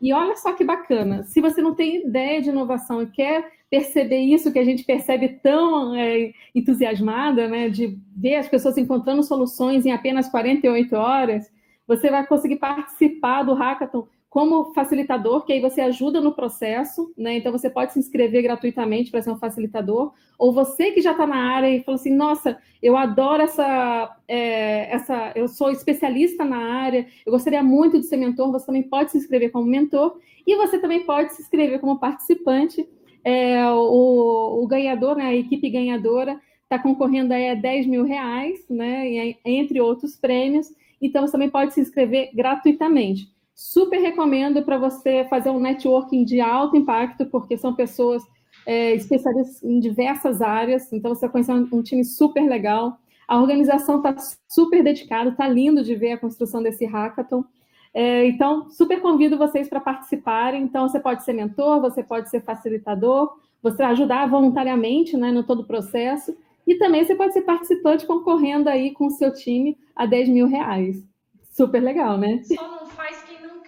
E 0.00 0.10
olha 0.14 0.36
só 0.36 0.54
que 0.54 0.64
bacana, 0.64 1.22
se 1.24 1.38
você 1.38 1.60
não 1.60 1.74
tem 1.74 2.06
ideia 2.06 2.40
de 2.40 2.48
inovação 2.48 3.02
e 3.02 3.08
quer 3.08 3.46
perceber 3.68 4.20
isso 4.20 4.50
que 4.50 4.58
a 4.58 4.64
gente 4.64 4.84
percebe 4.84 5.38
tão 5.42 5.94
é, 5.94 6.32
entusiasmada, 6.54 7.46
né, 7.46 7.68
de 7.68 7.98
ver 8.16 8.36
as 8.36 8.48
pessoas 8.48 8.78
encontrando 8.78 9.22
soluções 9.22 9.84
em 9.84 9.92
apenas 9.92 10.30
48 10.30 10.96
horas, 10.96 11.59
você 11.90 12.08
vai 12.08 12.24
conseguir 12.24 12.54
participar 12.54 13.42
do 13.42 13.52
hackathon 13.52 14.06
como 14.28 14.72
facilitador, 14.72 15.44
que 15.44 15.52
aí 15.52 15.60
você 15.60 15.80
ajuda 15.80 16.20
no 16.20 16.32
processo, 16.32 17.12
né? 17.18 17.38
Então 17.38 17.50
você 17.50 17.68
pode 17.68 17.92
se 17.92 17.98
inscrever 17.98 18.44
gratuitamente 18.44 19.10
para 19.10 19.20
ser 19.20 19.32
um 19.32 19.38
facilitador, 19.38 20.12
ou 20.38 20.52
você 20.52 20.92
que 20.92 21.00
já 21.00 21.10
está 21.10 21.26
na 21.26 21.34
área 21.34 21.68
e 21.68 21.82
falou 21.82 21.96
assim, 21.96 22.14
nossa, 22.14 22.56
eu 22.80 22.96
adoro 22.96 23.42
essa, 23.42 24.16
é, 24.28 24.94
essa, 24.94 25.32
eu 25.34 25.48
sou 25.48 25.68
especialista 25.68 26.44
na 26.44 26.58
área, 26.58 27.08
eu 27.26 27.32
gostaria 27.32 27.60
muito 27.60 27.98
de 27.98 28.06
ser 28.06 28.18
mentor, 28.18 28.52
você 28.52 28.66
também 28.66 28.84
pode 28.84 29.10
se 29.10 29.18
inscrever 29.18 29.50
como 29.50 29.66
mentor, 29.66 30.16
e 30.46 30.54
você 30.54 30.78
também 30.78 31.04
pode 31.04 31.34
se 31.34 31.42
inscrever 31.42 31.80
como 31.80 31.98
participante. 31.98 32.88
É, 33.24 33.68
o, 33.68 34.62
o, 34.62 34.66
ganhador, 34.68 35.16
né, 35.16 35.24
a 35.24 35.34
equipe 35.34 35.68
ganhadora, 35.68 36.40
está 36.62 36.78
concorrendo 36.78 37.34
a 37.34 37.54
10 37.54 37.86
mil 37.88 38.04
reais, 38.04 38.64
né, 38.70 39.34
entre 39.44 39.80
outros 39.80 40.16
prêmios, 40.16 40.68
então 41.00 41.26
você 41.26 41.32
também 41.32 41.50
pode 41.50 41.74
se 41.74 41.80
inscrever 41.80 42.30
gratuitamente. 42.34 43.28
Super 43.54 44.00
recomendo 44.00 44.62
para 44.62 44.78
você 44.78 45.26
fazer 45.28 45.50
um 45.50 45.60
networking 45.60 46.24
de 46.24 46.40
alto 46.40 46.76
impacto, 46.76 47.26
porque 47.26 47.58
são 47.58 47.74
pessoas 47.74 48.22
é, 48.66 48.94
especialistas 48.94 49.62
em 49.62 49.80
diversas 49.80 50.40
áreas, 50.40 50.92
então 50.92 51.14
você 51.14 51.22
vai 51.22 51.30
conhecer 51.30 51.52
um, 51.52 51.82
time 51.82 52.04
super 52.04 52.48
legal. 52.48 52.98
A 53.26 53.40
organização 53.40 53.98
está 53.98 54.14
super 54.48 54.82
dedicada, 54.82 55.30
está 55.30 55.48
lindo 55.48 55.84
de 55.84 55.94
ver 55.94 56.12
a 56.12 56.18
construção 56.18 56.62
desse 56.62 56.84
hackathon. 56.84 57.44
É, 57.92 58.26
então, 58.26 58.68
super 58.70 59.00
convido 59.00 59.38
vocês 59.38 59.68
para 59.68 59.80
participarem. 59.80 60.62
Então, 60.62 60.88
você 60.88 61.00
pode 61.00 61.24
ser 61.24 61.32
mentor, 61.32 61.80
você 61.80 62.02
pode 62.02 62.30
ser 62.30 62.42
facilitador, 62.42 63.36
você 63.62 63.82
ajudar 63.82 64.28
voluntariamente 64.28 65.16
né, 65.16 65.30
no 65.30 65.42
todo 65.42 65.60
o 65.60 65.66
processo. 65.66 66.36
E 66.70 66.78
também 66.78 67.04
você 67.04 67.16
pode 67.16 67.32
ser 67.32 67.42
participante 67.42 68.06
concorrendo 68.06 68.68
aí 68.68 68.92
com 68.92 69.06
o 69.06 69.10
seu 69.10 69.34
time 69.34 69.76
a 69.96 70.06
10 70.06 70.28
mil 70.28 70.46
reais. 70.46 71.04
Super 71.50 71.80
legal, 71.80 72.16
né? 72.16 72.40
Só 72.44 72.68
não 72.70 72.86
faz 72.86 73.20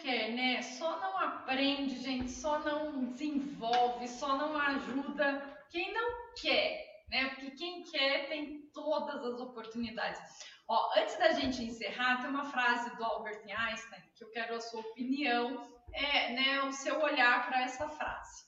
quer, 0.02 0.32
né? 0.32 0.60
Só 0.62 1.00
não 1.00 1.18
aprende, 1.18 1.96
gente, 1.98 2.30
só 2.30 2.58
não 2.60 3.04
desenvolve, 3.06 4.08
só 4.08 4.36
não 4.36 4.56
ajuda 4.58 5.42
quem 5.70 5.94
não 5.94 6.34
quer, 6.40 6.84
né? 7.08 7.28
Porque 7.30 7.52
quem 7.52 7.84
quer 7.84 8.28
tem 8.28 8.68
todas 8.74 9.24
as 9.24 9.40
oportunidades. 9.40 10.20
Ó, 10.68 10.90
antes 10.98 11.16
da 11.18 11.32
gente 11.32 11.64
encerrar, 11.64 12.20
tem 12.20 12.30
uma 12.30 12.44
frase 12.44 12.94
do 12.96 13.04
Albert 13.04 13.42
Einstein 13.48 14.02
que 14.16 14.24
eu 14.24 14.30
quero 14.30 14.54
a 14.54 14.60
sua 14.60 14.80
opinião, 14.80 15.66
é, 15.92 16.32
né, 16.32 16.62
o 16.62 16.72
seu 16.72 17.00
olhar 17.00 17.46
para 17.46 17.62
essa 17.62 17.88
frase. 17.88 18.42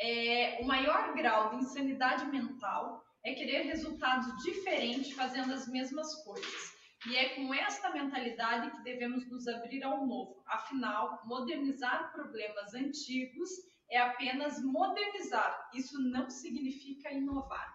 É, 0.00 0.58
o 0.60 0.64
maior 0.64 1.14
grau 1.14 1.50
de 1.50 1.56
insanidade 1.56 2.26
mental 2.26 3.03
é 3.24 3.32
querer 3.32 3.62
resultados 3.62 4.26
diferentes 4.42 5.12
fazendo 5.12 5.52
as 5.52 5.66
mesmas 5.66 6.14
coisas. 6.24 6.74
E 7.08 7.16
é 7.16 7.30
com 7.30 7.52
esta 7.52 7.90
mentalidade 7.90 8.70
que 8.70 8.82
devemos 8.82 9.28
nos 9.30 9.46
abrir 9.48 9.82
ao 9.82 10.06
novo. 10.06 10.42
Afinal, 10.46 11.20
modernizar 11.24 12.12
problemas 12.12 12.74
antigos 12.74 13.50
é 13.90 13.98
apenas 13.98 14.62
modernizar. 14.62 15.70
Isso 15.74 16.00
não 16.00 16.30
significa 16.30 17.12
inovar. 17.12 17.74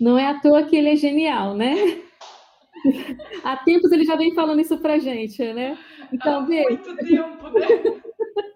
Não 0.00 0.18
é 0.18 0.26
à 0.26 0.40
toa 0.40 0.64
que 0.64 0.76
ele 0.76 0.90
é 0.90 0.96
genial, 0.96 1.54
né? 1.54 1.74
Há 3.44 3.58
tempos 3.58 3.92
ele 3.92 4.04
já 4.04 4.16
vem 4.16 4.34
falando 4.34 4.60
isso 4.60 4.78
pra 4.78 4.98
gente, 4.98 5.52
né? 5.52 5.78
Então, 6.12 6.38
Há 6.38 6.40
muito 6.42 6.96
tempo, 6.96 7.50
né? 7.50 7.66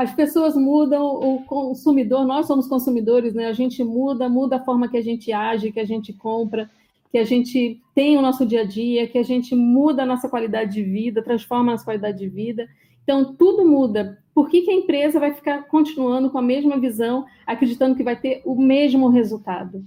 As 0.00 0.14
pessoas 0.14 0.56
mudam, 0.56 1.04
o 1.04 1.44
consumidor, 1.44 2.24
nós 2.24 2.46
somos 2.46 2.66
consumidores, 2.66 3.34
né? 3.34 3.48
A 3.48 3.52
gente 3.52 3.84
muda, 3.84 4.30
muda 4.30 4.56
a 4.56 4.64
forma 4.64 4.88
que 4.88 4.96
a 4.96 5.02
gente 5.02 5.30
age, 5.30 5.72
que 5.72 5.80
a 5.80 5.84
gente 5.84 6.10
compra 6.14 6.70
que 7.10 7.18
a 7.18 7.24
gente 7.24 7.80
tem 7.94 8.16
o 8.16 8.22
nosso 8.22 8.46
dia 8.46 8.62
a 8.62 8.64
dia, 8.64 9.06
que 9.06 9.18
a 9.18 9.22
gente 9.22 9.54
muda 9.54 10.02
a 10.02 10.06
nossa 10.06 10.28
qualidade 10.28 10.72
de 10.72 10.82
vida, 10.82 11.22
transforma 11.22 11.72
a 11.72 11.72
nossa 11.72 11.84
qualidade 11.84 12.18
de 12.18 12.28
vida. 12.28 12.68
Então, 13.02 13.34
tudo 13.34 13.66
muda. 13.66 14.18
Por 14.32 14.48
que, 14.48 14.62
que 14.62 14.70
a 14.70 14.74
empresa 14.74 15.18
vai 15.18 15.34
ficar 15.34 15.66
continuando 15.66 16.30
com 16.30 16.38
a 16.38 16.42
mesma 16.42 16.78
visão, 16.78 17.26
acreditando 17.46 17.96
que 17.96 18.04
vai 18.04 18.14
ter 18.14 18.40
o 18.44 18.54
mesmo 18.54 19.08
resultado? 19.08 19.84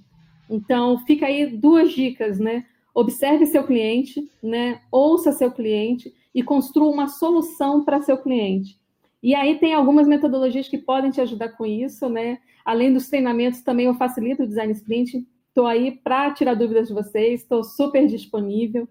Então, 0.49 0.99
fica 1.08 1.28
aí 1.28 1.45
duas 1.45 1.93
dicas, 1.93 2.39
né? 2.39 2.65
Observe 2.93 3.45
seu 3.45 3.63
cliente, 3.63 4.30
né? 4.43 4.82
Ouça 4.91 5.32
seu 5.32 5.49
cliente 5.49 6.13
e 6.36 6.43
construa 6.43 6.91
uma 6.91 7.08
solução 7.08 7.86
para 7.86 8.02
seu 8.02 8.17
cliente. 8.17 8.78
E 9.24 9.34
aí 9.34 9.58
tem 9.58 9.74
algumas 9.74 10.06
metodologias 10.06 10.68
que 10.68 10.78
podem 10.78 11.10
te 11.10 11.22
ajudar 11.22 11.50
com 11.50 11.66
isso, 11.66 12.10
né? 12.10 12.40
Além 12.66 12.94
dos 12.94 13.08
treinamentos, 13.08 13.62
também 13.62 13.86
eu 13.86 13.94
facilito 13.94 14.44
o 14.44 14.48
design 14.48 14.74
sprint. 14.74 15.26
Estou 15.48 15.66
aí 15.66 15.92
para 15.92 16.32
tirar 16.32 16.56
dúvidas 16.56 16.90
de 16.90 16.94
vocês, 16.94 17.42
estou 17.42 17.64
super 17.64 18.06
disponível. 18.06 18.88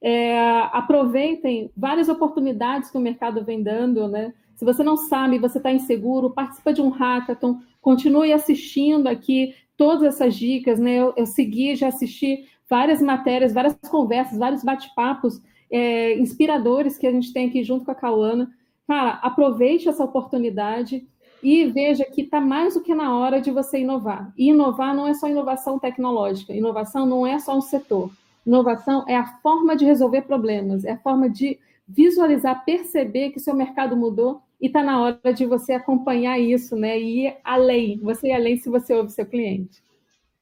É, 0.00 0.38
aproveitem 0.72 1.70
várias 1.76 2.08
oportunidades 2.08 2.90
que 2.90 2.96
o 2.96 3.00
mercado 3.00 3.44
vem 3.44 3.62
dando, 3.62 4.08
né? 4.08 4.32
Se 4.56 4.64
você 4.64 4.82
não 4.82 4.96
sabe, 4.96 5.38
você 5.38 5.58
está 5.58 5.70
inseguro, 5.70 6.30
participa 6.30 6.72
de 6.72 6.80
um 6.80 6.88
hackathon, 6.88 7.60
continue 7.80 8.32
assistindo 8.32 9.06
aqui 9.06 9.54
todas 9.76 10.04
essas 10.04 10.34
dicas, 10.34 10.78
né? 10.78 10.96
Eu, 10.96 11.12
eu 11.16 11.26
segui, 11.26 11.76
já 11.76 11.88
assisti 11.88 12.46
várias 12.70 13.02
matérias, 13.02 13.52
várias 13.52 13.76
conversas, 13.90 14.38
vários 14.38 14.62
bate-papos 14.64 15.42
é, 15.70 16.16
inspiradores 16.18 16.96
que 16.96 17.06
a 17.06 17.12
gente 17.12 17.32
tem 17.32 17.48
aqui 17.48 17.64
junto 17.64 17.84
com 17.84 17.90
a 17.90 17.94
Cauana. 17.94 18.50
Cara, 18.86 19.12
aproveite 19.22 19.88
essa 19.88 20.04
oportunidade 20.04 21.06
e 21.42 21.66
veja 21.66 22.04
que 22.04 22.22
está 22.22 22.40
mais 22.40 22.74
do 22.74 22.80
que 22.82 22.94
na 22.94 23.14
hora 23.16 23.40
de 23.40 23.50
você 23.50 23.78
inovar. 23.78 24.32
E 24.36 24.48
inovar 24.48 24.94
não 24.94 25.06
é 25.06 25.14
só 25.14 25.28
inovação 25.28 25.78
tecnológica, 25.78 26.52
inovação 26.52 27.06
não 27.06 27.26
é 27.26 27.38
só 27.38 27.56
um 27.56 27.60
setor. 27.60 28.10
Inovação 28.46 29.04
é 29.08 29.16
a 29.16 29.26
forma 29.38 29.74
de 29.76 29.84
resolver 29.84 30.22
problemas, 30.22 30.84
é 30.84 30.92
a 30.92 30.98
forma 30.98 31.28
de 31.28 31.58
visualizar, 31.86 32.64
perceber 32.64 33.30
que 33.30 33.40
seu 33.40 33.54
mercado 33.54 33.96
mudou 33.96 34.42
e 34.60 34.66
está 34.66 34.82
na 34.82 35.00
hora 35.00 35.32
de 35.34 35.44
você 35.44 35.74
acompanhar 35.74 36.38
isso, 36.38 36.76
né? 36.76 36.98
E 36.98 37.26
ir 37.26 37.36
além, 37.44 37.98
você 37.98 38.28
ir 38.28 38.32
além 38.32 38.56
se 38.56 38.68
você 38.68 38.94
ouve 38.94 39.10
seu 39.10 39.26
cliente. 39.26 39.82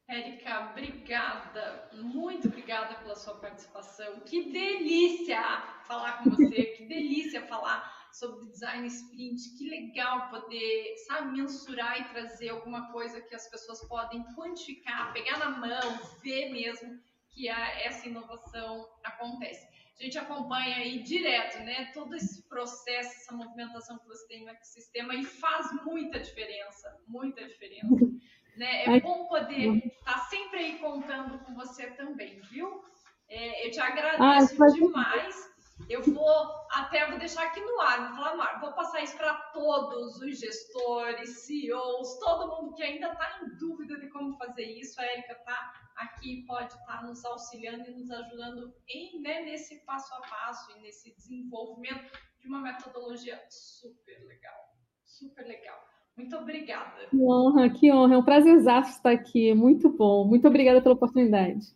Érica, 0.09 0.71
obrigada, 0.71 1.89
muito 1.95 2.47
obrigada 2.47 2.95
pela 2.97 3.17
sua 3.17 3.35
participação. 3.35 4.21
Que 4.27 4.53
delícia 4.53 5.41
falar 5.85 6.23
com 6.23 6.31
você, 6.31 6.63
que 6.77 6.85
delícia 6.85 7.43
falar 7.43 8.02
sobre 8.23 8.47
design 8.47 8.87
sprint, 8.87 9.57
que 9.59 9.69
legal 9.69 10.31
poder, 10.31 10.95
sabe, 11.09 11.33
mensurar 11.33 12.01
e 12.01 12.05
trazer 12.13 12.51
alguma 12.51 12.93
coisa 12.93 13.21
que 13.21 13.35
as 13.35 13.51
pessoas 13.51 13.85
podem 13.89 14.23
quantificar, 14.35 15.13
pegar 15.13 15.39
na 15.39 15.51
mão, 15.51 15.99
ver 16.23 16.53
mesmo 16.53 17.01
que 17.31 17.49
essa 17.49 18.07
inovação 18.07 18.89
acontece. 19.03 19.67
A 19.99 20.05
gente 20.05 20.19
acompanha 20.19 20.77
aí 20.77 21.03
direto, 21.03 21.59
né, 21.65 21.91
todo 21.93 22.15
esse 22.15 22.49
processo, 22.49 23.11
essa 23.11 23.35
movimentação 23.35 23.99
que 23.99 24.07
você 24.07 24.27
tem 24.29 24.45
no 24.45 24.51
ecossistema 24.51 25.15
e 25.15 25.25
faz 25.25 25.67
muita 25.85 26.21
diferença, 26.21 26.97
muita 27.09 27.45
diferença. 27.45 27.89
Né? 28.55 28.85
É 28.85 29.01
bom 29.01 29.29
poder 29.29 29.79
estar 29.79 30.13
tá 30.13 30.19
sempre 30.27 30.59
aí 30.59 30.79
contando 30.79 31.39
com 31.39 31.55
você 31.55 31.87
também, 31.93 32.39
viu? 32.51 32.85
É, 33.27 33.67
eu 33.67 33.71
te 33.71 33.81
agradeço 33.81 34.55
demais. 34.75 35.52
Eu 35.89 36.03
vou 36.03 36.67
até 36.71 37.09
vou 37.11 37.19
deixar 37.19 37.45
aqui 37.45 37.61
no 37.61 37.81
ar, 37.81 38.09
vou 38.09 38.25
falar 38.25 38.61
vou 38.61 38.73
passar 38.73 39.03
isso 39.03 39.17
para 39.17 39.35
todos 39.53 40.21
os 40.21 40.39
gestores, 40.39 41.45
CEOs, 41.45 42.19
todo 42.19 42.49
mundo 42.49 42.75
que 42.75 42.83
ainda 42.83 43.13
está 43.13 43.41
em 43.43 43.57
dúvida 43.57 43.99
de 43.99 44.09
como 44.09 44.37
fazer 44.37 44.65
isso. 44.65 45.01
A 45.01 45.05
Erika 45.05 45.33
está 45.33 45.73
aqui, 45.97 46.45
pode 46.47 46.73
estar 46.73 47.01
tá 47.01 47.03
nos 47.03 47.25
auxiliando 47.25 47.91
e 47.91 47.95
nos 47.95 48.11
ajudando 48.11 48.75
em, 48.89 49.21
né, 49.21 49.43
nesse 49.43 49.85
passo 49.85 50.15
a 50.15 50.21
passo 50.21 50.71
e 50.73 50.83
nesse 50.83 51.15
desenvolvimento 51.15 52.13
de 52.41 52.49
uma 52.49 52.61
metodologia 52.61 53.41
super 53.49 54.19
legal, 54.27 54.77
super 55.05 55.47
legal. 55.47 55.93
Muito 56.17 56.37
obrigada. 56.37 57.07
Que 57.09 57.17
honra, 57.17 57.71
que 57.71 57.93
honra. 57.93 58.15
É 58.15 58.19
um 58.19 58.25
prazer 58.25 58.59
estar 58.59 59.11
aqui. 59.11 59.55
Muito 59.55 59.89
bom. 59.89 60.27
Muito 60.27 60.47
obrigada 60.47 60.83
pela 60.83 60.95
oportunidade. 60.95 61.75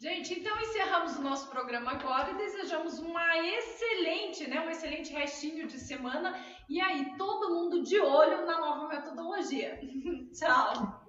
Gente, 0.00 0.38
então 0.38 0.60
encerramos 0.60 1.16
o 1.16 1.22
nosso 1.22 1.50
programa 1.50 1.90
agora 1.90 2.30
e 2.30 2.36
desejamos 2.36 3.00
uma 3.00 3.36
excelente, 3.38 4.48
né, 4.48 4.60
um 4.60 4.70
excelente 4.70 5.12
restinho 5.12 5.66
de 5.66 5.76
semana 5.76 6.38
e 6.68 6.80
aí 6.80 7.16
todo 7.16 7.52
mundo 7.52 7.82
de 7.82 7.98
olho 7.98 8.46
na 8.46 8.60
nova 8.60 8.86
metodologia. 8.86 9.76
Tchau. 10.32 11.07